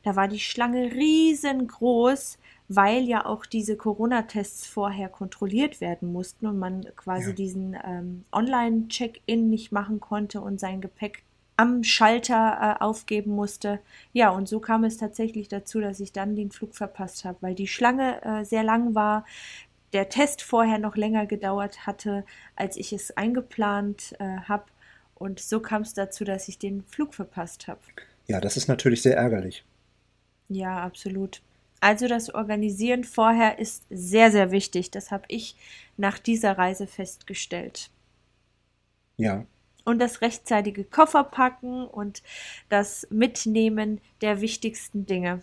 da 0.03 0.17
war 0.17 0.27
die 0.27 0.41
Schlange 0.41 0.91
riesengroß 0.91 2.37
weil 2.67 3.03
ja 3.03 3.25
auch 3.25 3.45
diese 3.45 3.77
Corona-Tests 3.77 4.65
vorher 4.65 5.09
kontrolliert 5.09 5.81
werden 5.81 6.11
mussten 6.11 6.47
und 6.47 6.57
man 6.57 6.83
quasi 6.95 7.29
ja. 7.29 7.35
diesen 7.35 7.77
ähm, 7.83 8.25
Online-Check-in 8.31 9.49
nicht 9.49 9.71
machen 9.71 9.99
konnte 9.99 10.41
und 10.41 10.59
sein 10.59 10.81
Gepäck 10.81 11.23
am 11.57 11.83
Schalter 11.83 12.77
äh, 12.79 12.83
aufgeben 12.83 13.31
musste. 13.31 13.79
Ja, 14.13 14.29
und 14.29 14.47
so 14.47 14.59
kam 14.59 14.83
es 14.83 14.97
tatsächlich 14.97 15.47
dazu, 15.47 15.79
dass 15.79 15.99
ich 15.99 16.11
dann 16.11 16.35
den 16.35 16.51
Flug 16.51 16.75
verpasst 16.75 17.25
habe, 17.25 17.37
weil 17.41 17.55
die 17.55 17.67
Schlange 17.67 18.21
äh, 18.23 18.43
sehr 18.43 18.63
lang 18.63 18.95
war, 18.95 19.25
der 19.93 20.09
Test 20.09 20.41
vorher 20.41 20.77
noch 20.77 20.97
länger 20.97 21.25
gedauert 21.25 21.87
hatte, 21.87 22.25
als 22.55 22.75
ich 22.75 22.91
es 22.91 23.15
eingeplant 23.15 24.15
äh, 24.19 24.39
habe. 24.47 24.65
Und 25.15 25.39
so 25.39 25.61
kam 25.61 25.83
es 25.83 25.93
dazu, 25.93 26.25
dass 26.25 26.49
ich 26.49 26.59
den 26.59 26.83
Flug 26.83 27.13
verpasst 27.13 27.67
habe. 27.67 27.79
Ja, 28.27 28.41
das 28.41 28.57
ist 28.57 28.67
natürlich 28.67 29.01
sehr 29.01 29.15
ärgerlich. 29.15 29.63
Ja, 30.49 30.83
absolut. 30.83 31.41
Also 31.79 32.07
das 32.07 32.33
Organisieren 32.33 33.03
vorher 33.03 33.59
ist 33.59 33.85
sehr, 33.89 34.31
sehr 34.31 34.51
wichtig. 34.51 34.91
Das 34.91 35.11
habe 35.11 35.25
ich 35.29 35.55
nach 35.97 36.19
dieser 36.19 36.57
Reise 36.57 36.87
festgestellt. 36.87 37.89
Ja. 39.17 39.45
Und 39.85 39.99
das 39.99 40.21
rechtzeitige 40.21 40.83
Kofferpacken 40.83 41.85
und 41.87 42.21
das 42.69 43.07
Mitnehmen 43.09 44.01
der 44.21 44.41
wichtigsten 44.41 45.05
Dinge. 45.05 45.41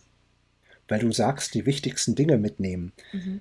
Weil 0.89 0.99
du 0.99 1.13
sagst, 1.13 1.55
die 1.55 1.65
wichtigsten 1.65 2.15
Dinge 2.15 2.37
mitnehmen. 2.37 2.93
Mhm. 3.13 3.41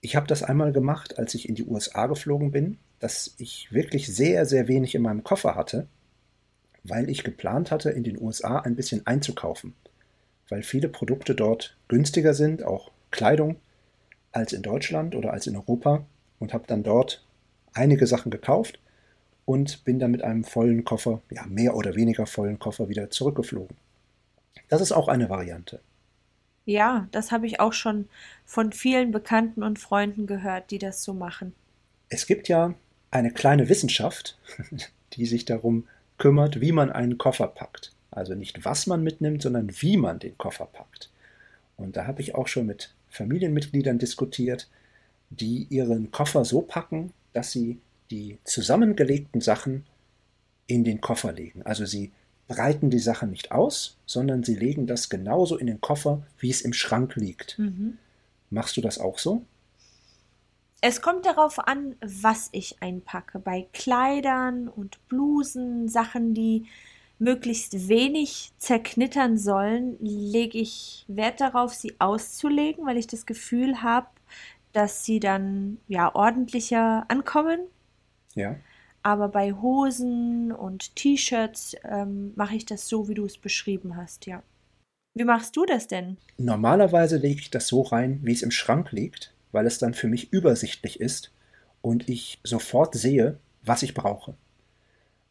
Ich 0.00 0.16
habe 0.16 0.26
das 0.26 0.42
einmal 0.42 0.72
gemacht, 0.72 1.18
als 1.18 1.34
ich 1.34 1.48
in 1.48 1.54
die 1.54 1.64
USA 1.64 2.06
geflogen 2.06 2.50
bin, 2.50 2.78
dass 2.98 3.34
ich 3.38 3.72
wirklich 3.72 4.12
sehr, 4.14 4.44
sehr 4.44 4.68
wenig 4.68 4.94
in 4.94 5.02
meinem 5.02 5.24
Koffer 5.24 5.54
hatte, 5.54 5.86
weil 6.84 7.08
ich 7.08 7.24
geplant 7.24 7.70
hatte, 7.70 7.90
in 7.90 8.04
den 8.04 8.20
USA 8.20 8.58
ein 8.58 8.76
bisschen 8.76 9.06
einzukaufen 9.06 9.74
weil 10.48 10.62
viele 10.62 10.88
Produkte 10.88 11.34
dort 11.34 11.76
günstiger 11.88 12.34
sind, 12.34 12.62
auch 12.62 12.90
Kleidung, 13.10 13.56
als 14.32 14.52
in 14.52 14.62
Deutschland 14.62 15.14
oder 15.14 15.32
als 15.32 15.46
in 15.46 15.56
Europa 15.56 16.04
und 16.38 16.52
habe 16.52 16.64
dann 16.66 16.82
dort 16.82 17.24
einige 17.72 18.06
Sachen 18.06 18.30
gekauft 18.30 18.78
und 19.48 19.82
bin 19.86 19.98
dann 19.98 20.10
mit 20.10 20.20
einem 20.20 20.44
vollen 20.44 20.84
Koffer, 20.84 21.22
ja 21.30 21.46
mehr 21.46 21.74
oder 21.74 21.94
weniger 21.94 22.26
vollen 22.26 22.58
Koffer 22.58 22.90
wieder 22.90 23.08
zurückgeflogen. 23.08 23.78
Das 24.68 24.82
ist 24.82 24.92
auch 24.92 25.08
eine 25.08 25.30
Variante. 25.30 25.80
Ja, 26.66 27.08
das 27.12 27.32
habe 27.32 27.46
ich 27.46 27.58
auch 27.58 27.72
schon 27.72 28.10
von 28.44 28.72
vielen 28.72 29.10
Bekannten 29.10 29.62
und 29.62 29.78
Freunden 29.78 30.26
gehört, 30.26 30.70
die 30.70 30.78
das 30.78 31.02
so 31.02 31.14
machen. 31.14 31.54
Es 32.10 32.26
gibt 32.26 32.48
ja 32.48 32.74
eine 33.10 33.30
kleine 33.30 33.70
Wissenschaft, 33.70 34.38
die 35.14 35.24
sich 35.24 35.46
darum 35.46 35.88
kümmert, 36.18 36.60
wie 36.60 36.72
man 36.72 36.92
einen 36.92 37.16
Koffer 37.16 37.46
packt. 37.46 37.94
Also 38.10 38.34
nicht 38.34 38.66
was 38.66 38.86
man 38.86 39.02
mitnimmt, 39.02 39.40
sondern 39.40 39.70
wie 39.80 39.96
man 39.96 40.18
den 40.18 40.36
Koffer 40.36 40.66
packt. 40.66 41.08
Und 41.78 41.96
da 41.96 42.06
habe 42.06 42.20
ich 42.20 42.34
auch 42.34 42.48
schon 42.48 42.66
mit 42.66 42.92
Familienmitgliedern 43.08 43.98
diskutiert, 43.98 44.68
die 45.30 45.66
ihren 45.70 46.10
Koffer 46.10 46.44
so 46.44 46.60
packen, 46.60 47.14
dass 47.32 47.50
sie 47.50 47.78
die 48.10 48.38
zusammengelegten 48.44 49.40
Sachen 49.40 49.84
in 50.66 50.84
den 50.84 51.00
Koffer 51.00 51.32
legen. 51.32 51.62
Also 51.62 51.86
sie 51.86 52.12
breiten 52.46 52.90
die 52.90 52.98
Sachen 52.98 53.30
nicht 53.30 53.52
aus, 53.52 53.96
sondern 54.06 54.42
sie 54.42 54.54
legen 54.54 54.86
das 54.86 55.08
genauso 55.08 55.56
in 55.56 55.66
den 55.66 55.80
Koffer, 55.80 56.22
wie 56.38 56.50
es 56.50 56.62
im 56.62 56.72
Schrank 56.72 57.16
liegt. 57.16 57.58
Mhm. 57.58 57.98
Machst 58.50 58.76
du 58.76 58.80
das 58.80 58.98
auch 58.98 59.18
so? 59.18 59.42
Es 60.80 61.02
kommt 61.02 61.26
darauf 61.26 61.58
an, 61.66 61.96
was 62.00 62.48
ich 62.52 62.76
einpacke. 62.80 63.40
Bei 63.40 63.66
Kleidern 63.72 64.68
und 64.68 64.96
Blusen, 65.08 65.88
Sachen, 65.88 66.34
die 66.34 66.66
möglichst 67.18 67.88
wenig 67.88 68.52
zerknittern 68.58 69.38
sollen, 69.38 69.96
lege 70.00 70.56
ich 70.56 71.04
Wert 71.08 71.40
darauf, 71.40 71.74
sie 71.74 71.94
auszulegen, 71.98 72.86
weil 72.86 72.96
ich 72.96 73.08
das 73.08 73.26
Gefühl 73.26 73.82
habe, 73.82 74.06
dass 74.72 75.04
sie 75.04 75.18
dann 75.18 75.78
ja 75.88 76.14
ordentlicher 76.14 77.04
ankommen. 77.08 77.60
Ja. 78.38 78.56
Aber 79.02 79.28
bei 79.28 79.52
Hosen 79.52 80.52
und 80.52 80.94
T-Shirts 80.96 81.76
ähm, 81.84 82.32
mache 82.36 82.56
ich 82.56 82.66
das 82.66 82.88
so, 82.88 83.08
wie 83.08 83.14
du 83.14 83.24
es 83.24 83.38
beschrieben 83.38 83.96
hast, 83.96 84.26
ja. 84.26 84.42
Wie 85.14 85.24
machst 85.24 85.56
du 85.56 85.64
das 85.64 85.86
denn? 85.86 86.16
Normalerweise 86.36 87.16
lege 87.16 87.40
ich 87.40 87.50
das 87.50 87.66
so 87.68 87.82
rein, 87.82 88.20
wie 88.22 88.32
es 88.32 88.42
im 88.42 88.50
Schrank 88.50 88.92
liegt, 88.92 89.32
weil 89.50 89.66
es 89.66 89.78
dann 89.78 89.94
für 89.94 90.08
mich 90.08 90.32
übersichtlich 90.32 91.00
ist 91.00 91.32
und 91.82 92.08
ich 92.08 92.38
sofort 92.44 92.94
sehe, 92.94 93.38
was 93.62 93.82
ich 93.82 93.94
brauche. 93.94 94.34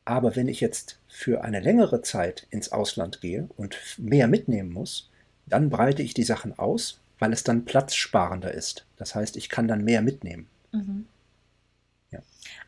Aber 0.05 0.35
wenn 0.35 0.47
ich 0.47 0.61
jetzt 0.61 0.99
für 1.07 1.43
eine 1.43 1.59
längere 1.59 2.01
Zeit 2.01 2.47
ins 2.49 2.71
Ausland 2.71 3.21
gehe 3.21 3.47
und 3.57 3.77
mehr 3.97 4.27
mitnehmen 4.27 4.71
muss, 4.71 5.09
dann 5.45 5.69
breite 5.69 6.01
ich 6.01 6.13
die 6.13 6.23
Sachen 6.23 6.57
aus, 6.57 6.99
weil 7.19 7.33
es 7.33 7.43
dann 7.43 7.65
platzsparender 7.65 8.53
ist. 8.53 8.85
Das 8.97 9.15
heißt, 9.15 9.37
ich 9.37 9.49
kann 9.49 9.67
dann 9.67 9.83
mehr 9.83 10.01
mitnehmen. 10.01 10.47
Mhm. 10.71 11.05
Ja. 12.11 12.19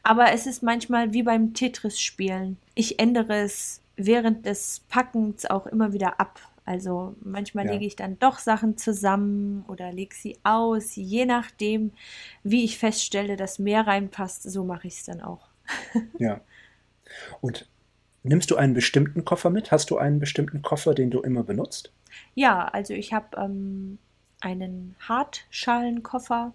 Aber 0.03 0.31
es 0.31 0.45
ist 0.45 0.63
manchmal 0.63 1.13
wie 1.13 1.23
beim 1.23 1.53
Tetris-Spielen. 1.53 2.57
Ich 2.75 2.99
ändere 2.99 3.37
es 3.41 3.81
während 3.95 4.45
des 4.45 4.81
Packens 4.89 5.45
auch 5.45 5.67
immer 5.67 5.93
wieder 5.93 6.19
ab. 6.19 6.39
Also 6.65 7.15
manchmal 7.21 7.65
ja. 7.65 7.73
lege 7.73 7.85
ich 7.85 7.95
dann 7.95 8.19
doch 8.19 8.37
Sachen 8.37 8.77
zusammen 8.77 9.65
oder 9.67 9.91
lege 9.91 10.15
sie 10.15 10.37
aus, 10.43 10.95
je 10.95 11.25
nachdem, 11.25 11.91
wie 12.43 12.63
ich 12.63 12.77
feststelle, 12.77 13.37
dass 13.37 13.57
mehr 13.57 13.87
reinpasst, 13.87 14.43
so 14.43 14.63
mache 14.63 14.87
ich 14.87 14.99
es 14.99 15.05
dann 15.05 15.21
auch. 15.21 15.47
ja. 16.19 16.41
Und 17.41 17.67
Nimmst 18.23 18.51
du 18.51 18.57
einen 18.57 18.73
bestimmten 18.73 19.23
Koffer 19.23 19.49
mit? 19.49 19.71
Hast 19.71 19.91
du 19.91 19.97
einen 19.97 20.19
bestimmten 20.19 20.61
Koffer, 20.61 20.93
den 20.93 21.09
du 21.09 21.21
immer 21.21 21.43
benutzt? 21.43 21.91
Ja, 22.35 22.65
also 22.65 22.93
ich 22.93 23.13
habe 23.13 23.37
ähm, 23.37 23.97
einen 24.41 24.95
Hartschalenkoffer. 25.07 26.53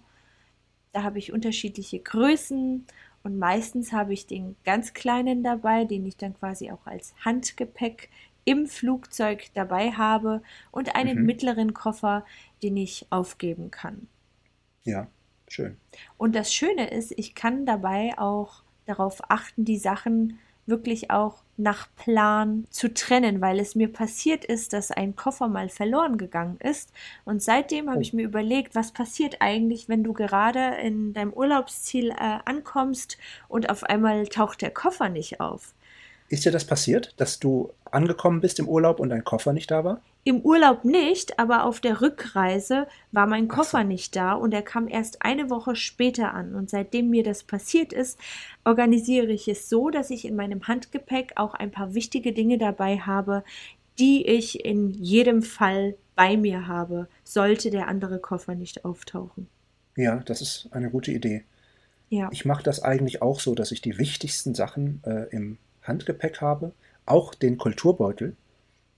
Da 0.95 1.03
habe 1.03 1.19
ich 1.19 1.33
unterschiedliche 1.33 1.99
Größen 1.99 2.85
und 3.21 3.37
meistens 3.37 3.91
habe 3.91 4.13
ich 4.13 4.27
den 4.27 4.55
ganz 4.63 4.93
kleinen 4.93 5.43
dabei, 5.43 5.83
den 5.83 6.05
ich 6.05 6.15
dann 6.15 6.33
quasi 6.35 6.71
auch 6.71 6.87
als 6.87 7.13
Handgepäck 7.25 8.09
im 8.45 8.65
Flugzeug 8.65 9.47
dabei 9.55 9.91
habe 9.91 10.41
und 10.71 10.95
einen 10.95 11.19
mhm. 11.19 11.25
mittleren 11.25 11.73
Koffer, 11.73 12.25
den 12.63 12.77
ich 12.77 13.07
aufgeben 13.09 13.71
kann. 13.71 14.07
Ja, 14.85 15.09
schön. 15.49 15.75
Und 16.15 16.33
das 16.33 16.53
Schöne 16.53 16.89
ist, 16.89 17.11
ich 17.17 17.35
kann 17.35 17.65
dabei 17.65 18.17
auch 18.17 18.63
darauf 18.85 19.29
achten, 19.29 19.65
die 19.65 19.79
Sachen 19.79 20.39
wirklich 20.65 21.11
auch 21.11 21.43
nach 21.57 21.87
Plan 21.95 22.65
zu 22.69 22.93
trennen, 22.93 23.39
weil 23.39 23.59
es 23.59 23.75
mir 23.75 23.91
passiert 23.91 24.43
ist, 24.43 24.73
dass 24.73 24.91
ein 24.91 25.15
Koffer 25.15 25.47
mal 25.47 25.69
verloren 25.69 26.17
gegangen 26.17 26.57
ist. 26.61 26.91
Und 27.23 27.41
seitdem 27.41 27.87
habe 27.87 27.99
oh. 27.99 28.01
ich 28.01 28.13
mir 28.13 28.23
überlegt, 28.23 28.75
was 28.75 28.91
passiert 28.91 29.37
eigentlich, 29.39 29.87
wenn 29.87 30.03
du 30.03 30.13
gerade 30.13 30.75
in 30.81 31.13
deinem 31.13 31.31
Urlaubsziel 31.31 32.11
äh, 32.11 32.39
ankommst 32.45 33.17
und 33.47 33.69
auf 33.69 33.83
einmal 33.83 34.27
taucht 34.27 34.61
der 34.61 34.71
Koffer 34.71 35.09
nicht 35.09 35.39
auf. 35.39 35.73
Ist 36.27 36.45
dir 36.45 36.51
das 36.51 36.65
passiert, 36.65 37.13
dass 37.17 37.39
du 37.39 37.71
angekommen 37.91 38.41
bist 38.41 38.59
im 38.59 38.67
Urlaub 38.67 38.99
und 38.99 39.09
dein 39.09 39.23
Koffer 39.23 39.53
nicht 39.53 39.71
da 39.71 39.83
war? 39.83 40.01
Im 40.27 40.41
Urlaub 40.41 40.85
nicht, 40.85 41.37
aber 41.37 41.65
auf 41.65 41.79
der 41.79 42.01
Rückreise 42.01 42.87
war 43.11 43.27
mein 43.27 43.47
Koffer 43.47 43.83
nicht 43.83 44.15
da 44.15 44.33
und 44.33 44.55
er 44.55 44.63
kam 44.63 44.87
erst 44.87 45.21
eine 45.21 45.51
Woche 45.51 45.75
später 45.75 46.33
an. 46.33 46.55
Und 46.55 46.67
seitdem 46.67 47.11
mir 47.11 47.21
das 47.21 47.43
passiert 47.43 47.93
ist, 47.93 48.17
organisiere 48.63 49.31
ich 49.31 49.47
es 49.47 49.69
so, 49.69 49.91
dass 49.91 50.09
ich 50.09 50.25
in 50.25 50.35
meinem 50.35 50.67
Handgepäck 50.67 51.33
auch 51.35 51.53
ein 51.53 51.69
paar 51.69 51.93
wichtige 51.93 52.33
Dinge 52.33 52.57
dabei 52.57 52.97
habe, 52.97 53.43
die 53.99 54.25
ich 54.25 54.65
in 54.65 54.89
jedem 54.89 55.43
Fall 55.43 55.93
bei 56.15 56.37
mir 56.37 56.65
habe, 56.65 57.07
sollte 57.23 57.69
der 57.69 57.87
andere 57.87 58.17
Koffer 58.17 58.55
nicht 58.55 58.83
auftauchen. 58.83 59.47
Ja, 59.95 60.23
das 60.25 60.41
ist 60.41 60.69
eine 60.71 60.89
gute 60.89 61.11
Idee. 61.11 61.43
Ja. 62.09 62.29
Ich 62.31 62.45
mache 62.45 62.63
das 62.63 62.81
eigentlich 62.81 63.21
auch 63.21 63.39
so, 63.39 63.53
dass 63.53 63.71
ich 63.71 63.81
die 63.81 63.99
wichtigsten 63.99 64.55
Sachen 64.55 65.03
äh, 65.05 65.29
im 65.29 65.59
Handgepäck 65.83 66.41
habe, 66.41 66.71
auch 67.05 67.35
den 67.35 67.59
Kulturbeutel, 67.59 68.35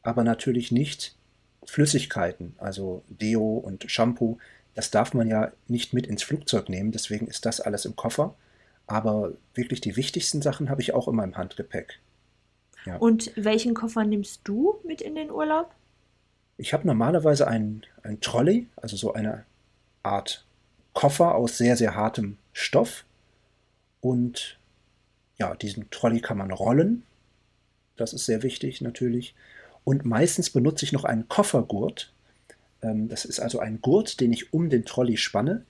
aber 0.03 0.23
natürlich 0.23 0.71
nicht 0.71 1.16
Flüssigkeiten, 1.67 2.55
also 2.57 3.03
Deo 3.09 3.57
und 3.57 3.89
Shampoo. 3.91 4.37
Das 4.73 4.89
darf 4.89 5.13
man 5.13 5.27
ja 5.27 5.51
nicht 5.67 5.93
mit 5.93 6.07
ins 6.07 6.23
Flugzeug 6.23 6.69
nehmen, 6.69 6.91
deswegen 6.91 7.27
ist 7.27 7.45
das 7.45 7.61
alles 7.61 7.85
im 7.85 7.95
Koffer. 7.95 8.35
Aber 8.87 9.33
wirklich 9.53 9.81
die 9.81 9.97
wichtigsten 9.97 10.41
Sachen 10.41 10.69
habe 10.69 10.81
ich 10.81 10.93
auch 10.93 11.07
in 11.07 11.15
meinem 11.15 11.35
Handgepäck. 11.35 11.99
Ja. 12.85 12.95
Und 12.97 13.31
welchen 13.35 13.73
Koffer 13.73 14.05
nimmst 14.05 14.41
du 14.45 14.79
mit 14.85 15.01
in 15.01 15.15
den 15.15 15.29
Urlaub? 15.29 15.71
Ich 16.57 16.73
habe 16.73 16.87
normalerweise 16.87 17.47
einen, 17.47 17.83
einen 18.01 18.21
Trolley, 18.21 18.67
also 18.77 18.95
so 18.95 19.13
eine 19.13 19.45
Art 20.03 20.45
Koffer 20.93 21.35
aus 21.35 21.57
sehr, 21.57 21.75
sehr 21.75 21.95
hartem 21.95 22.37
Stoff. 22.53 23.03
Und 23.99 24.57
ja, 25.37 25.53
diesen 25.53 25.89
Trolley 25.89 26.21
kann 26.21 26.37
man 26.37 26.51
rollen. 26.51 27.03
Das 27.97 28.13
ist 28.13 28.25
sehr 28.25 28.41
wichtig 28.41 28.79
natürlich. 28.79 29.35
Und 29.87 30.03
meistens 30.03 30.49
benutze 30.49 30.83
ich 30.83 30.91
noch 30.91 31.05
einen 31.05 31.29
Koffergurt. 31.29 32.11
Ähm, 32.81 33.07
das 33.07 33.23
ist 33.23 33.39
also 33.39 33.59
ein 33.59 33.79
Gurt, 33.79 34.19
den 34.19 34.33
ich 34.33 34.51
um 34.51 34.69
den 34.69 34.83
Trolley 34.83 35.15
spanne, 35.15 35.63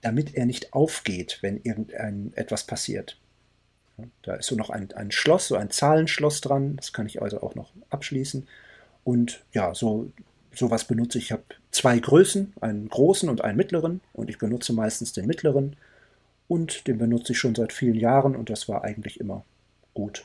damit 0.00 0.34
er 0.34 0.46
nicht 0.46 0.72
aufgeht, 0.72 1.40
wenn 1.42 1.60
irgendein 1.62 2.32
etwas 2.36 2.64
passiert. 2.64 3.18
Da 4.22 4.36
ist 4.36 4.46
so 4.46 4.56
noch 4.56 4.70
ein, 4.70 4.90
ein 4.94 5.10
Schloss, 5.10 5.48
so 5.48 5.56
ein 5.56 5.68
Zahlenschloss 5.68 6.40
dran. 6.40 6.76
Das 6.76 6.94
kann 6.94 7.04
ich 7.04 7.20
also 7.20 7.42
auch 7.42 7.54
noch 7.54 7.70
abschließen. 7.90 8.48
Und 9.04 9.44
ja, 9.52 9.74
so 9.74 10.10
sowas 10.54 10.84
benutze 10.84 11.18
ich. 11.18 11.24
Ich 11.24 11.32
habe 11.32 11.44
zwei 11.70 11.98
Größen, 11.98 12.54
einen 12.62 12.88
großen 12.88 13.28
und 13.28 13.44
einen 13.44 13.58
mittleren. 13.58 14.00
Und 14.14 14.30
ich 14.30 14.38
benutze 14.38 14.72
meistens 14.72 15.12
den 15.12 15.26
mittleren. 15.26 15.76
Und 16.48 16.86
den 16.86 16.96
benutze 16.96 17.32
ich 17.32 17.38
schon 17.38 17.54
seit 17.54 17.74
vielen 17.74 17.96
Jahren 17.96 18.36
und 18.36 18.48
das 18.48 18.70
war 18.70 18.84
eigentlich 18.84 19.20
immer 19.20 19.44
gut. 19.92 20.24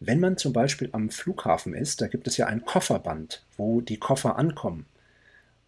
Wenn 0.00 0.18
man 0.18 0.38
zum 0.38 0.54
Beispiel 0.54 0.88
am 0.92 1.10
Flughafen 1.10 1.74
ist, 1.74 2.00
da 2.00 2.08
gibt 2.08 2.26
es 2.26 2.38
ja 2.38 2.46
ein 2.46 2.64
Kofferband, 2.64 3.44
wo 3.58 3.82
die 3.82 3.98
Koffer 3.98 4.36
ankommen. 4.38 4.86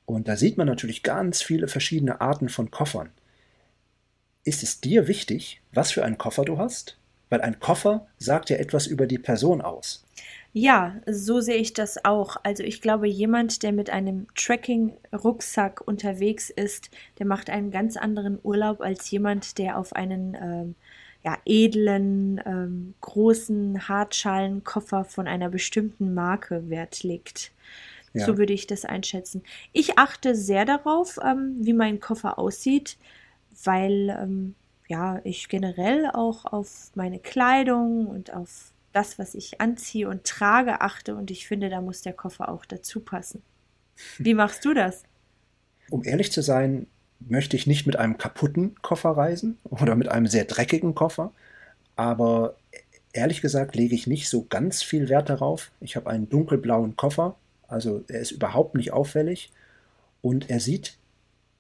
Und 0.06 0.26
da 0.26 0.36
sieht 0.36 0.56
man 0.56 0.66
natürlich 0.66 1.02
ganz 1.02 1.42
viele 1.42 1.68
verschiedene 1.68 2.22
Arten 2.22 2.48
von 2.48 2.70
Koffern. 2.70 3.10
Ist 4.42 4.62
es 4.62 4.80
dir 4.80 5.06
wichtig, 5.06 5.60
was 5.72 5.92
für 5.92 6.04
einen 6.04 6.18
Koffer 6.18 6.44
du 6.44 6.58
hast? 6.58 6.96
Weil 7.28 7.42
ein 7.42 7.60
Koffer 7.60 8.06
sagt 8.18 8.50
ja 8.50 8.56
etwas 8.56 8.86
über 8.86 9.06
die 9.06 9.18
Person 9.18 9.60
aus. 9.60 10.04
Ja, 10.54 10.96
so 11.06 11.40
sehe 11.40 11.56
ich 11.56 11.72
das 11.72 12.04
auch. 12.04 12.36
Also 12.42 12.62
ich 12.62 12.80
glaube, 12.80 13.08
jemand, 13.08 13.62
der 13.62 13.72
mit 13.72 13.88
einem 13.88 14.26
Tracking-Rucksack 14.34 15.80
unterwegs 15.86 16.50
ist, 16.50 16.90
der 17.18 17.26
macht 17.26 17.48
einen 17.48 17.70
ganz 17.70 17.96
anderen 17.96 18.38
Urlaub 18.42 18.80
als 18.80 19.10
jemand, 19.10 19.56
der 19.58 19.78
auf 19.78 19.94
einen 19.94 20.34
ähm, 20.34 20.74
ja, 21.24 21.38
edlen, 21.44 22.40
ähm, 22.44 22.94
großen 23.00 23.88
Hartschalenkoffer 23.88 25.04
von 25.04 25.28
einer 25.28 25.48
bestimmten 25.48 26.14
Marke 26.14 26.68
Wert 26.68 27.02
legt. 27.02 27.52
Ja. 28.12 28.26
So 28.26 28.38
würde 28.38 28.52
ich 28.52 28.66
das 28.66 28.84
einschätzen. 28.84 29.42
Ich 29.72 29.98
achte 29.98 30.34
sehr 30.34 30.64
darauf, 30.64 31.18
ähm, 31.24 31.56
wie 31.60 31.72
mein 31.72 32.00
Koffer 32.00 32.38
aussieht, 32.38 32.98
weil 33.64 34.16
ähm, 34.20 34.54
ja 34.88 35.20
ich 35.24 35.48
generell 35.48 36.10
auch 36.12 36.44
auf 36.44 36.90
meine 36.94 37.18
Kleidung 37.18 38.06
und 38.06 38.32
auf 38.34 38.72
das, 38.92 39.18
was 39.18 39.34
ich 39.34 39.60
anziehe 39.60 40.08
und 40.08 40.24
trage, 40.24 40.82
achte 40.82 41.14
und 41.16 41.30
ich 41.30 41.46
finde, 41.46 41.70
da 41.70 41.80
muss 41.80 42.02
der 42.02 42.12
Koffer 42.12 42.50
auch 42.50 42.66
dazu 42.66 43.00
passen. 43.00 43.42
Wie 44.18 44.34
machst 44.34 44.64
du 44.64 44.74
das? 44.74 45.04
Um 45.90 46.04
ehrlich 46.04 46.32
zu 46.32 46.42
sein, 46.42 46.86
möchte 47.28 47.56
ich 47.56 47.66
nicht 47.66 47.86
mit 47.86 47.96
einem 47.96 48.18
kaputten 48.18 48.74
Koffer 48.82 49.10
reisen 49.10 49.58
oder 49.64 49.94
mit 49.94 50.08
einem 50.08 50.26
sehr 50.26 50.44
dreckigen 50.44 50.94
Koffer, 50.94 51.32
aber 51.96 52.56
ehrlich 53.12 53.42
gesagt 53.42 53.76
lege 53.76 53.94
ich 53.94 54.06
nicht 54.06 54.28
so 54.28 54.46
ganz 54.48 54.82
viel 54.82 55.08
Wert 55.08 55.28
darauf. 55.28 55.70
Ich 55.80 55.96
habe 55.96 56.10
einen 56.10 56.28
dunkelblauen 56.28 56.96
Koffer, 56.96 57.36
also 57.68 58.04
er 58.08 58.20
ist 58.20 58.30
überhaupt 58.30 58.74
nicht 58.74 58.92
auffällig 58.92 59.50
und 60.20 60.50
er 60.50 60.60
sieht 60.60 60.96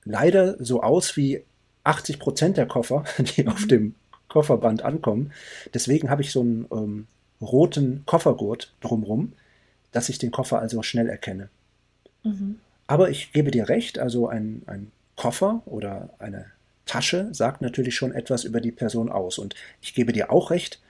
leider 0.04 0.62
so 0.62 0.82
aus 0.82 1.16
wie 1.16 1.42
80 1.84 2.18
Prozent 2.18 2.56
der 2.56 2.66
Koffer, 2.66 3.04
die 3.18 3.46
auf 3.46 3.62
mhm. 3.62 3.68
dem 3.68 3.94
Kofferband 4.28 4.82
ankommen. 4.82 5.32
Deswegen 5.74 6.10
habe 6.10 6.22
ich 6.22 6.32
so 6.32 6.40
einen 6.40 6.66
ähm, 6.72 7.06
roten 7.40 8.04
Koffergurt 8.06 8.72
drumrum, 8.80 9.32
dass 9.90 10.08
ich 10.08 10.18
den 10.18 10.30
Koffer 10.30 10.60
also 10.60 10.82
schnell 10.82 11.08
erkenne. 11.08 11.50
Mhm. 12.22 12.58
Aber 12.86 13.10
ich 13.10 13.32
gebe 13.32 13.50
dir 13.50 13.68
recht, 13.68 13.98
also 13.98 14.28
ein, 14.28 14.62
ein 14.66 14.90
Koffer 15.16 15.62
oder 15.66 16.10
eine 16.18 16.46
Tasche 16.86 17.28
sagt 17.32 17.62
natürlich 17.62 17.94
schon 17.94 18.12
etwas 18.12 18.44
über 18.44 18.60
die 18.60 18.72
Person 18.72 19.10
aus. 19.10 19.38
Und 19.38 19.54
ich 19.80 19.94
gebe 19.94 20.12
dir 20.12 20.32
auch 20.32 20.50
recht, 20.50 20.80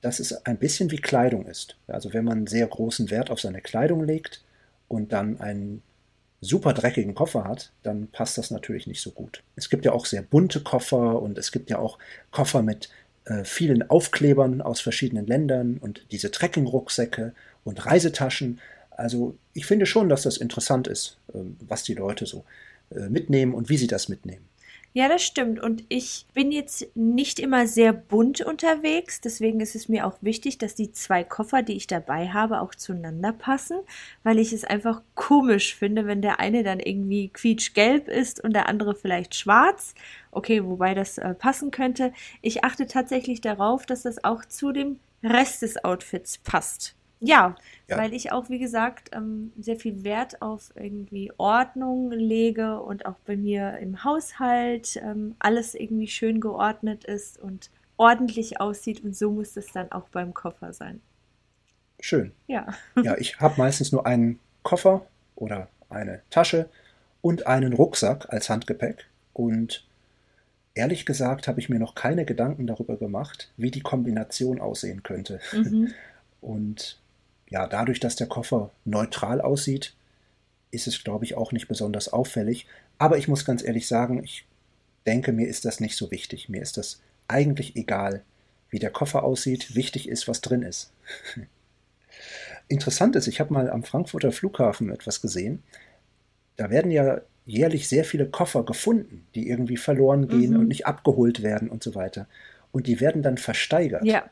dass 0.00 0.20
es 0.20 0.46
ein 0.46 0.58
bisschen 0.58 0.90
wie 0.90 0.98
Kleidung 0.98 1.46
ist. 1.46 1.76
Also 1.86 2.12
wenn 2.12 2.24
man 2.24 2.46
sehr 2.46 2.66
großen 2.66 3.10
Wert 3.10 3.30
auf 3.30 3.40
seine 3.40 3.60
Kleidung 3.60 4.04
legt 4.04 4.42
und 4.88 5.12
dann 5.12 5.40
einen 5.40 5.82
super 6.40 6.72
dreckigen 6.72 7.14
Koffer 7.14 7.44
hat, 7.44 7.70
dann 7.82 8.08
passt 8.08 8.38
das 8.38 8.50
natürlich 8.50 8.86
nicht 8.86 9.02
so 9.02 9.10
gut. 9.10 9.42
Es 9.56 9.68
gibt 9.68 9.84
ja 9.84 9.92
auch 9.92 10.06
sehr 10.06 10.22
bunte 10.22 10.60
Koffer 10.60 11.20
und 11.20 11.36
es 11.36 11.52
gibt 11.52 11.68
ja 11.68 11.78
auch 11.78 11.98
Koffer 12.30 12.62
mit 12.62 12.88
äh, 13.26 13.44
vielen 13.44 13.88
Aufklebern 13.90 14.62
aus 14.62 14.80
verschiedenen 14.80 15.26
Ländern 15.26 15.76
und 15.78 16.06
diese 16.10 16.30
Trekking-Rucksäcke 16.30 17.34
und 17.64 17.84
Reisetaschen. 17.84 18.58
Also 18.90 19.36
ich 19.52 19.66
finde 19.66 19.84
schon, 19.84 20.08
dass 20.08 20.22
das 20.22 20.38
interessant 20.38 20.88
ist, 20.88 21.18
äh, 21.34 21.38
was 21.60 21.82
die 21.82 21.94
Leute 21.94 22.24
so 22.24 22.44
mitnehmen 22.90 23.54
und 23.54 23.68
wie 23.68 23.76
sie 23.76 23.86
das 23.86 24.08
mitnehmen. 24.08 24.50
Ja, 24.92 25.08
das 25.08 25.22
stimmt. 25.22 25.60
Und 25.62 25.84
ich 25.88 26.26
bin 26.34 26.50
jetzt 26.50 26.88
nicht 26.96 27.38
immer 27.38 27.68
sehr 27.68 27.92
bunt 27.92 28.40
unterwegs. 28.40 29.20
Deswegen 29.20 29.60
ist 29.60 29.76
es 29.76 29.88
mir 29.88 30.04
auch 30.04 30.18
wichtig, 30.20 30.58
dass 30.58 30.74
die 30.74 30.90
zwei 30.90 31.22
Koffer, 31.22 31.62
die 31.62 31.76
ich 31.76 31.86
dabei 31.86 32.28
habe, 32.30 32.60
auch 32.60 32.74
zueinander 32.74 33.32
passen, 33.32 33.78
weil 34.24 34.40
ich 34.40 34.52
es 34.52 34.64
einfach 34.64 35.02
komisch 35.14 35.76
finde, 35.76 36.06
wenn 36.06 36.22
der 36.22 36.40
eine 36.40 36.64
dann 36.64 36.80
irgendwie 36.80 37.28
quietschgelb 37.28 38.08
ist 38.08 38.42
und 38.42 38.52
der 38.52 38.68
andere 38.68 38.96
vielleicht 38.96 39.36
schwarz. 39.36 39.94
Okay, 40.32 40.64
wobei 40.64 40.94
das 40.94 41.18
äh, 41.18 41.34
passen 41.34 41.70
könnte. 41.70 42.12
Ich 42.42 42.64
achte 42.64 42.88
tatsächlich 42.88 43.40
darauf, 43.40 43.86
dass 43.86 44.02
das 44.02 44.24
auch 44.24 44.44
zu 44.44 44.72
dem 44.72 44.98
Rest 45.22 45.62
des 45.62 45.84
Outfits 45.84 46.38
passt. 46.38 46.96
Ja, 47.20 47.54
ja, 47.86 47.98
weil 47.98 48.14
ich 48.14 48.32
auch, 48.32 48.48
wie 48.48 48.58
gesagt, 48.58 49.10
ähm, 49.12 49.52
sehr 49.60 49.76
viel 49.76 50.04
Wert 50.04 50.40
auf 50.40 50.72
irgendwie 50.74 51.30
Ordnung 51.36 52.10
lege 52.10 52.80
und 52.80 53.04
auch 53.04 53.16
bei 53.26 53.36
mir 53.36 53.78
im 53.78 54.04
Haushalt 54.04 54.96
ähm, 54.96 55.36
alles 55.38 55.74
irgendwie 55.74 56.08
schön 56.08 56.40
geordnet 56.40 57.04
ist 57.04 57.38
und 57.38 57.70
ordentlich 57.98 58.60
aussieht 58.60 59.04
und 59.04 59.14
so 59.14 59.30
muss 59.30 59.56
es 59.56 59.70
dann 59.72 59.92
auch 59.92 60.08
beim 60.08 60.32
Koffer 60.32 60.72
sein. 60.72 61.02
Schön. 62.00 62.32
Ja. 62.46 62.68
Ja, 63.02 63.18
ich 63.18 63.38
habe 63.38 63.54
meistens 63.58 63.92
nur 63.92 64.06
einen 64.06 64.38
Koffer 64.62 65.04
oder 65.36 65.68
eine 65.90 66.22
Tasche 66.30 66.70
und 67.20 67.46
einen 67.46 67.74
Rucksack 67.74 68.32
als 68.32 68.48
Handgepäck 68.48 69.06
und 69.34 69.84
ehrlich 70.74 71.04
gesagt 71.04 71.48
habe 71.48 71.60
ich 71.60 71.68
mir 71.68 71.78
noch 71.78 71.94
keine 71.94 72.24
Gedanken 72.24 72.66
darüber 72.66 72.96
gemacht, 72.96 73.52
wie 73.58 73.70
die 73.70 73.82
Kombination 73.82 74.60
aussehen 74.60 75.02
könnte. 75.02 75.40
Mhm. 75.52 75.92
Und 76.40 76.98
ja, 77.50 77.66
dadurch, 77.66 78.00
dass 78.00 78.16
der 78.16 78.28
Koffer 78.28 78.70
neutral 78.84 79.40
aussieht, 79.40 79.94
ist 80.70 80.86
es, 80.86 81.02
glaube 81.02 81.24
ich, 81.24 81.36
auch 81.36 81.52
nicht 81.52 81.68
besonders 81.68 82.08
auffällig. 82.08 82.66
Aber 82.96 83.18
ich 83.18 83.28
muss 83.28 83.44
ganz 83.44 83.62
ehrlich 83.62 83.88
sagen, 83.88 84.22
ich 84.22 84.46
denke, 85.06 85.32
mir 85.32 85.48
ist 85.48 85.64
das 85.64 85.80
nicht 85.80 85.96
so 85.96 86.10
wichtig. 86.10 86.48
Mir 86.48 86.62
ist 86.62 86.76
das 86.76 87.02
eigentlich 87.26 87.76
egal, 87.76 88.22
wie 88.70 88.78
der 88.78 88.90
Koffer 88.90 89.24
aussieht. 89.24 89.74
Wichtig 89.74 90.08
ist, 90.08 90.28
was 90.28 90.40
drin 90.40 90.62
ist. 90.62 90.92
Interessant 92.68 93.16
ist, 93.16 93.26
ich 93.26 93.40
habe 93.40 93.52
mal 93.52 93.68
am 93.68 93.82
Frankfurter 93.82 94.30
Flughafen 94.30 94.90
etwas 94.92 95.20
gesehen. 95.20 95.62
Da 96.56 96.70
werden 96.70 96.92
ja 96.92 97.20
jährlich 97.46 97.88
sehr 97.88 98.04
viele 98.04 98.26
Koffer 98.26 98.64
gefunden, 98.64 99.26
die 99.34 99.48
irgendwie 99.48 99.76
verloren 99.76 100.28
gehen 100.28 100.52
mhm. 100.52 100.60
und 100.60 100.68
nicht 100.68 100.86
abgeholt 100.86 101.42
werden 101.42 101.68
und 101.68 101.82
so 101.82 101.96
weiter. 101.96 102.28
Und 102.70 102.86
die 102.86 103.00
werden 103.00 103.22
dann 103.22 103.38
versteigert. 103.38 104.04
Ja. 104.04 104.30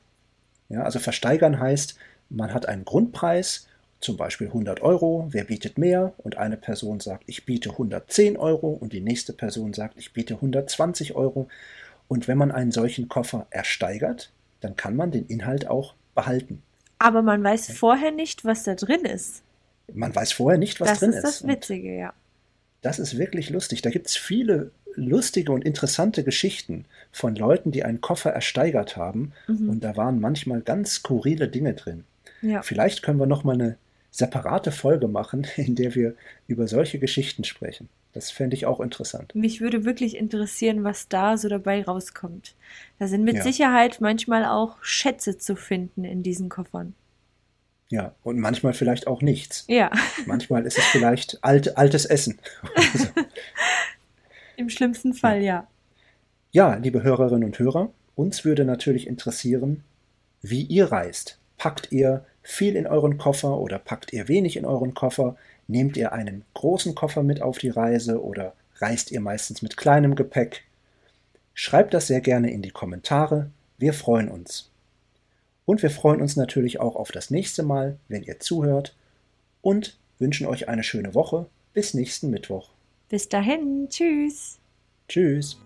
Ja, 0.69 0.83
also 0.83 0.99
versteigern 0.99 1.59
heißt, 1.59 1.99
man 2.31 2.53
hat 2.53 2.67
einen 2.67 2.85
Grundpreis, 2.85 3.67
zum 4.01 4.17
Beispiel 4.17 4.47
100 4.49 4.81
Euro, 4.81 5.27
wer 5.31 5.45
bietet 5.45 5.77
mehr? 5.77 6.13
Und 6.19 6.37
eine 6.39 6.57
Person 6.57 7.01
sagt, 7.01 7.25
ich 7.27 7.45
biete 7.45 7.71
110 7.71 8.37
Euro 8.37 8.69
und 8.69 8.93
die 8.93 9.01
nächste 9.01 9.33
Person 9.33 9.75
sagt, 9.75 9.99
ich 9.99 10.13
biete 10.13 10.35
120 10.35 11.17
Euro. 11.17 11.49
Und 12.07 12.29
wenn 12.29 12.39
man 12.39 12.53
einen 12.53 12.71
solchen 12.71 13.09
Koffer 13.09 13.47
ersteigert, 13.51 14.31
dann 14.61 14.77
kann 14.77 14.95
man 14.95 15.11
den 15.11 15.27
Inhalt 15.27 15.67
auch 15.69 15.95
behalten. 16.15 16.63
Aber 16.99 17.23
man 17.23 17.43
weiß 17.43 17.73
vorher 17.73 18.13
nicht, 18.13 18.45
was 18.45 18.65
da 18.65 18.75
drin 18.75 19.05
ist. 19.05 19.43
Man 19.93 20.15
weiß 20.15 20.33
vorher 20.33 20.59
nicht, 20.59 20.81
was 20.81 20.91
das 20.91 20.99
drin 21.01 21.11
ist. 21.11 21.23
Das 21.23 21.31
ist 21.31 21.43
das 21.43 21.49
Witzige, 21.49 21.97
ja. 21.97 22.13
Das 22.83 22.99
ist 22.99 23.19
wirklich 23.19 23.51
lustig. 23.51 23.83
Da 23.83 23.91
gibt 23.91 24.07
es 24.07 24.17
viele 24.17 24.71
lustige 24.95 25.53
und 25.53 25.65
interessante 25.65 26.25
Geschichten 26.25 26.85
von 27.13 27.35
Leuten, 27.35 27.73
die 27.73 27.85
einen 27.85 28.01
Koffer 28.01 28.31
ersteigert 28.31 28.97
haben. 28.97 29.33
Mhm. 29.47 29.69
Und 29.69 29.85
da 29.85 29.97
waren 29.97 30.21
manchmal 30.21 30.61
ganz 30.61 30.95
skurrile 30.95 31.49
Dinge 31.49 31.75
drin. 31.75 32.05
Ja. 32.43 32.63
Vielleicht 32.63 33.03
können 33.03 33.19
wir 33.19 33.27
noch 33.27 33.45
mal 33.45 33.55
eine 33.55 33.77
separate 34.11 34.73
Folge 34.73 35.09
machen, 35.09 35.47
in 35.57 35.75
der 35.75 35.95
wir 35.95 36.15
über 36.47 36.69
solche 36.69 36.99
Geschichten 36.99 37.45
sprechen. 37.45 37.89
Das 38.13 38.31
fände 38.31 38.57
ich 38.57 38.67
auch 38.67 38.81
interessant. 38.81 39.35
Mich 39.35 39.61
würde 39.61 39.85
wirklich 39.85 40.17
interessieren, 40.17 40.83
was 40.83 41.09
da 41.09 41.37
so 41.37 41.49
dabei 41.49 41.85
rauskommt. 41.85 42.55
Da 42.99 43.07
sind 43.07 43.23
mit 43.23 43.37
ja. 43.37 43.43
Sicherheit 43.43 44.01
manchmal 44.01 44.45
auch 44.45 44.83
Schätze 44.83 45.37
zu 45.37 45.57
finden 45.57 46.05
in 46.05 46.23
diesen 46.23 46.49
Koffern. 46.49 46.95
Ja, 47.91 48.15
und 48.23 48.39
manchmal 48.39 48.75
vielleicht 48.75 49.07
auch 49.07 49.23
nichts. 49.23 49.65
Ja. 49.67 49.91
Manchmal 50.27 50.67
ist 50.67 50.77
es 50.77 50.85
vielleicht 50.85 51.43
alt, 51.43 51.79
altes 51.79 52.05
Essen. 52.05 52.39
Im 54.57 54.69
schlimmsten 54.69 55.15
Fall, 55.15 55.39
ja. 55.39 55.45
ja. 55.45 55.69
Ja, 56.51 56.75
liebe 56.75 57.03
Hörerinnen 57.03 57.45
und 57.45 57.59
Hörer, 57.59 57.91
uns 58.15 58.45
würde 58.45 58.65
natürlich 58.65 59.07
interessieren, 59.07 59.85
wie 60.43 60.63
ihr 60.63 60.91
reist. 60.91 61.38
Packt 61.59 61.93
ihr 61.93 62.25
viel 62.43 62.77
in 62.77 62.87
euren 62.87 63.19
Koffer 63.19 63.59
oder 63.59 63.79
packt 63.79 64.13
ihr 64.13 64.29
wenig 64.29 64.57
in 64.57 64.65
euren 64.65 64.95
Koffer? 64.95 65.37
Nehmt 65.67 65.97
ihr 65.97 66.13
einen 66.13 66.45
großen 66.55 66.95
Koffer 66.95 67.23
mit 67.23 67.43
auf 67.43 67.59
die 67.59 67.69
Reise 67.69 68.23
oder 68.23 68.55
reist 68.77 69.11
ihr 69.11 69.21
meistens 69.21 69.61
mit 69.61 69.77
kleinem 69.77 70.15
Gepäck? 70.15 70.65
Schreibt 71.53 71.93
das 71.93 72.07
sehr 72.07 72.21
gerne 72.21 72.51
in 72.51 72.63
die 72.63 72.71
Kommentare. 72.71 73.51
Wir 73.77 73.93
freuen 73.93 74.29
uns. 74.29 74.71
Und 75.67 75.83
wir 75.83 75.91
freuen 75.91 76.23
uns 76.23 76.37
natürlich 76.37 76.81
auch 76.81 76.97
auf 76.97 77.13
das 77.13 77.31
nächste 77.31 77.63
Mal, 77.63 77.99
wenn 78.09 78.23
ihr 78.23 78.41
zuhört 78.41 78.97
und 79.61 79.99
wünschen 80.19 80.47
euch 80.47 80.69
eine 80.69 80.83
schöne 80.83 81.15
Woche. 81.15 81.47
Bis 81.75 81.93
nächsten 81.93 82.31
Mittwoch. 82.31 82.71
Bis 83.09 83.29
dahin. 83.29 83.89
Tschüss. 83.91 84.59
Tschüss. 85.09 85.59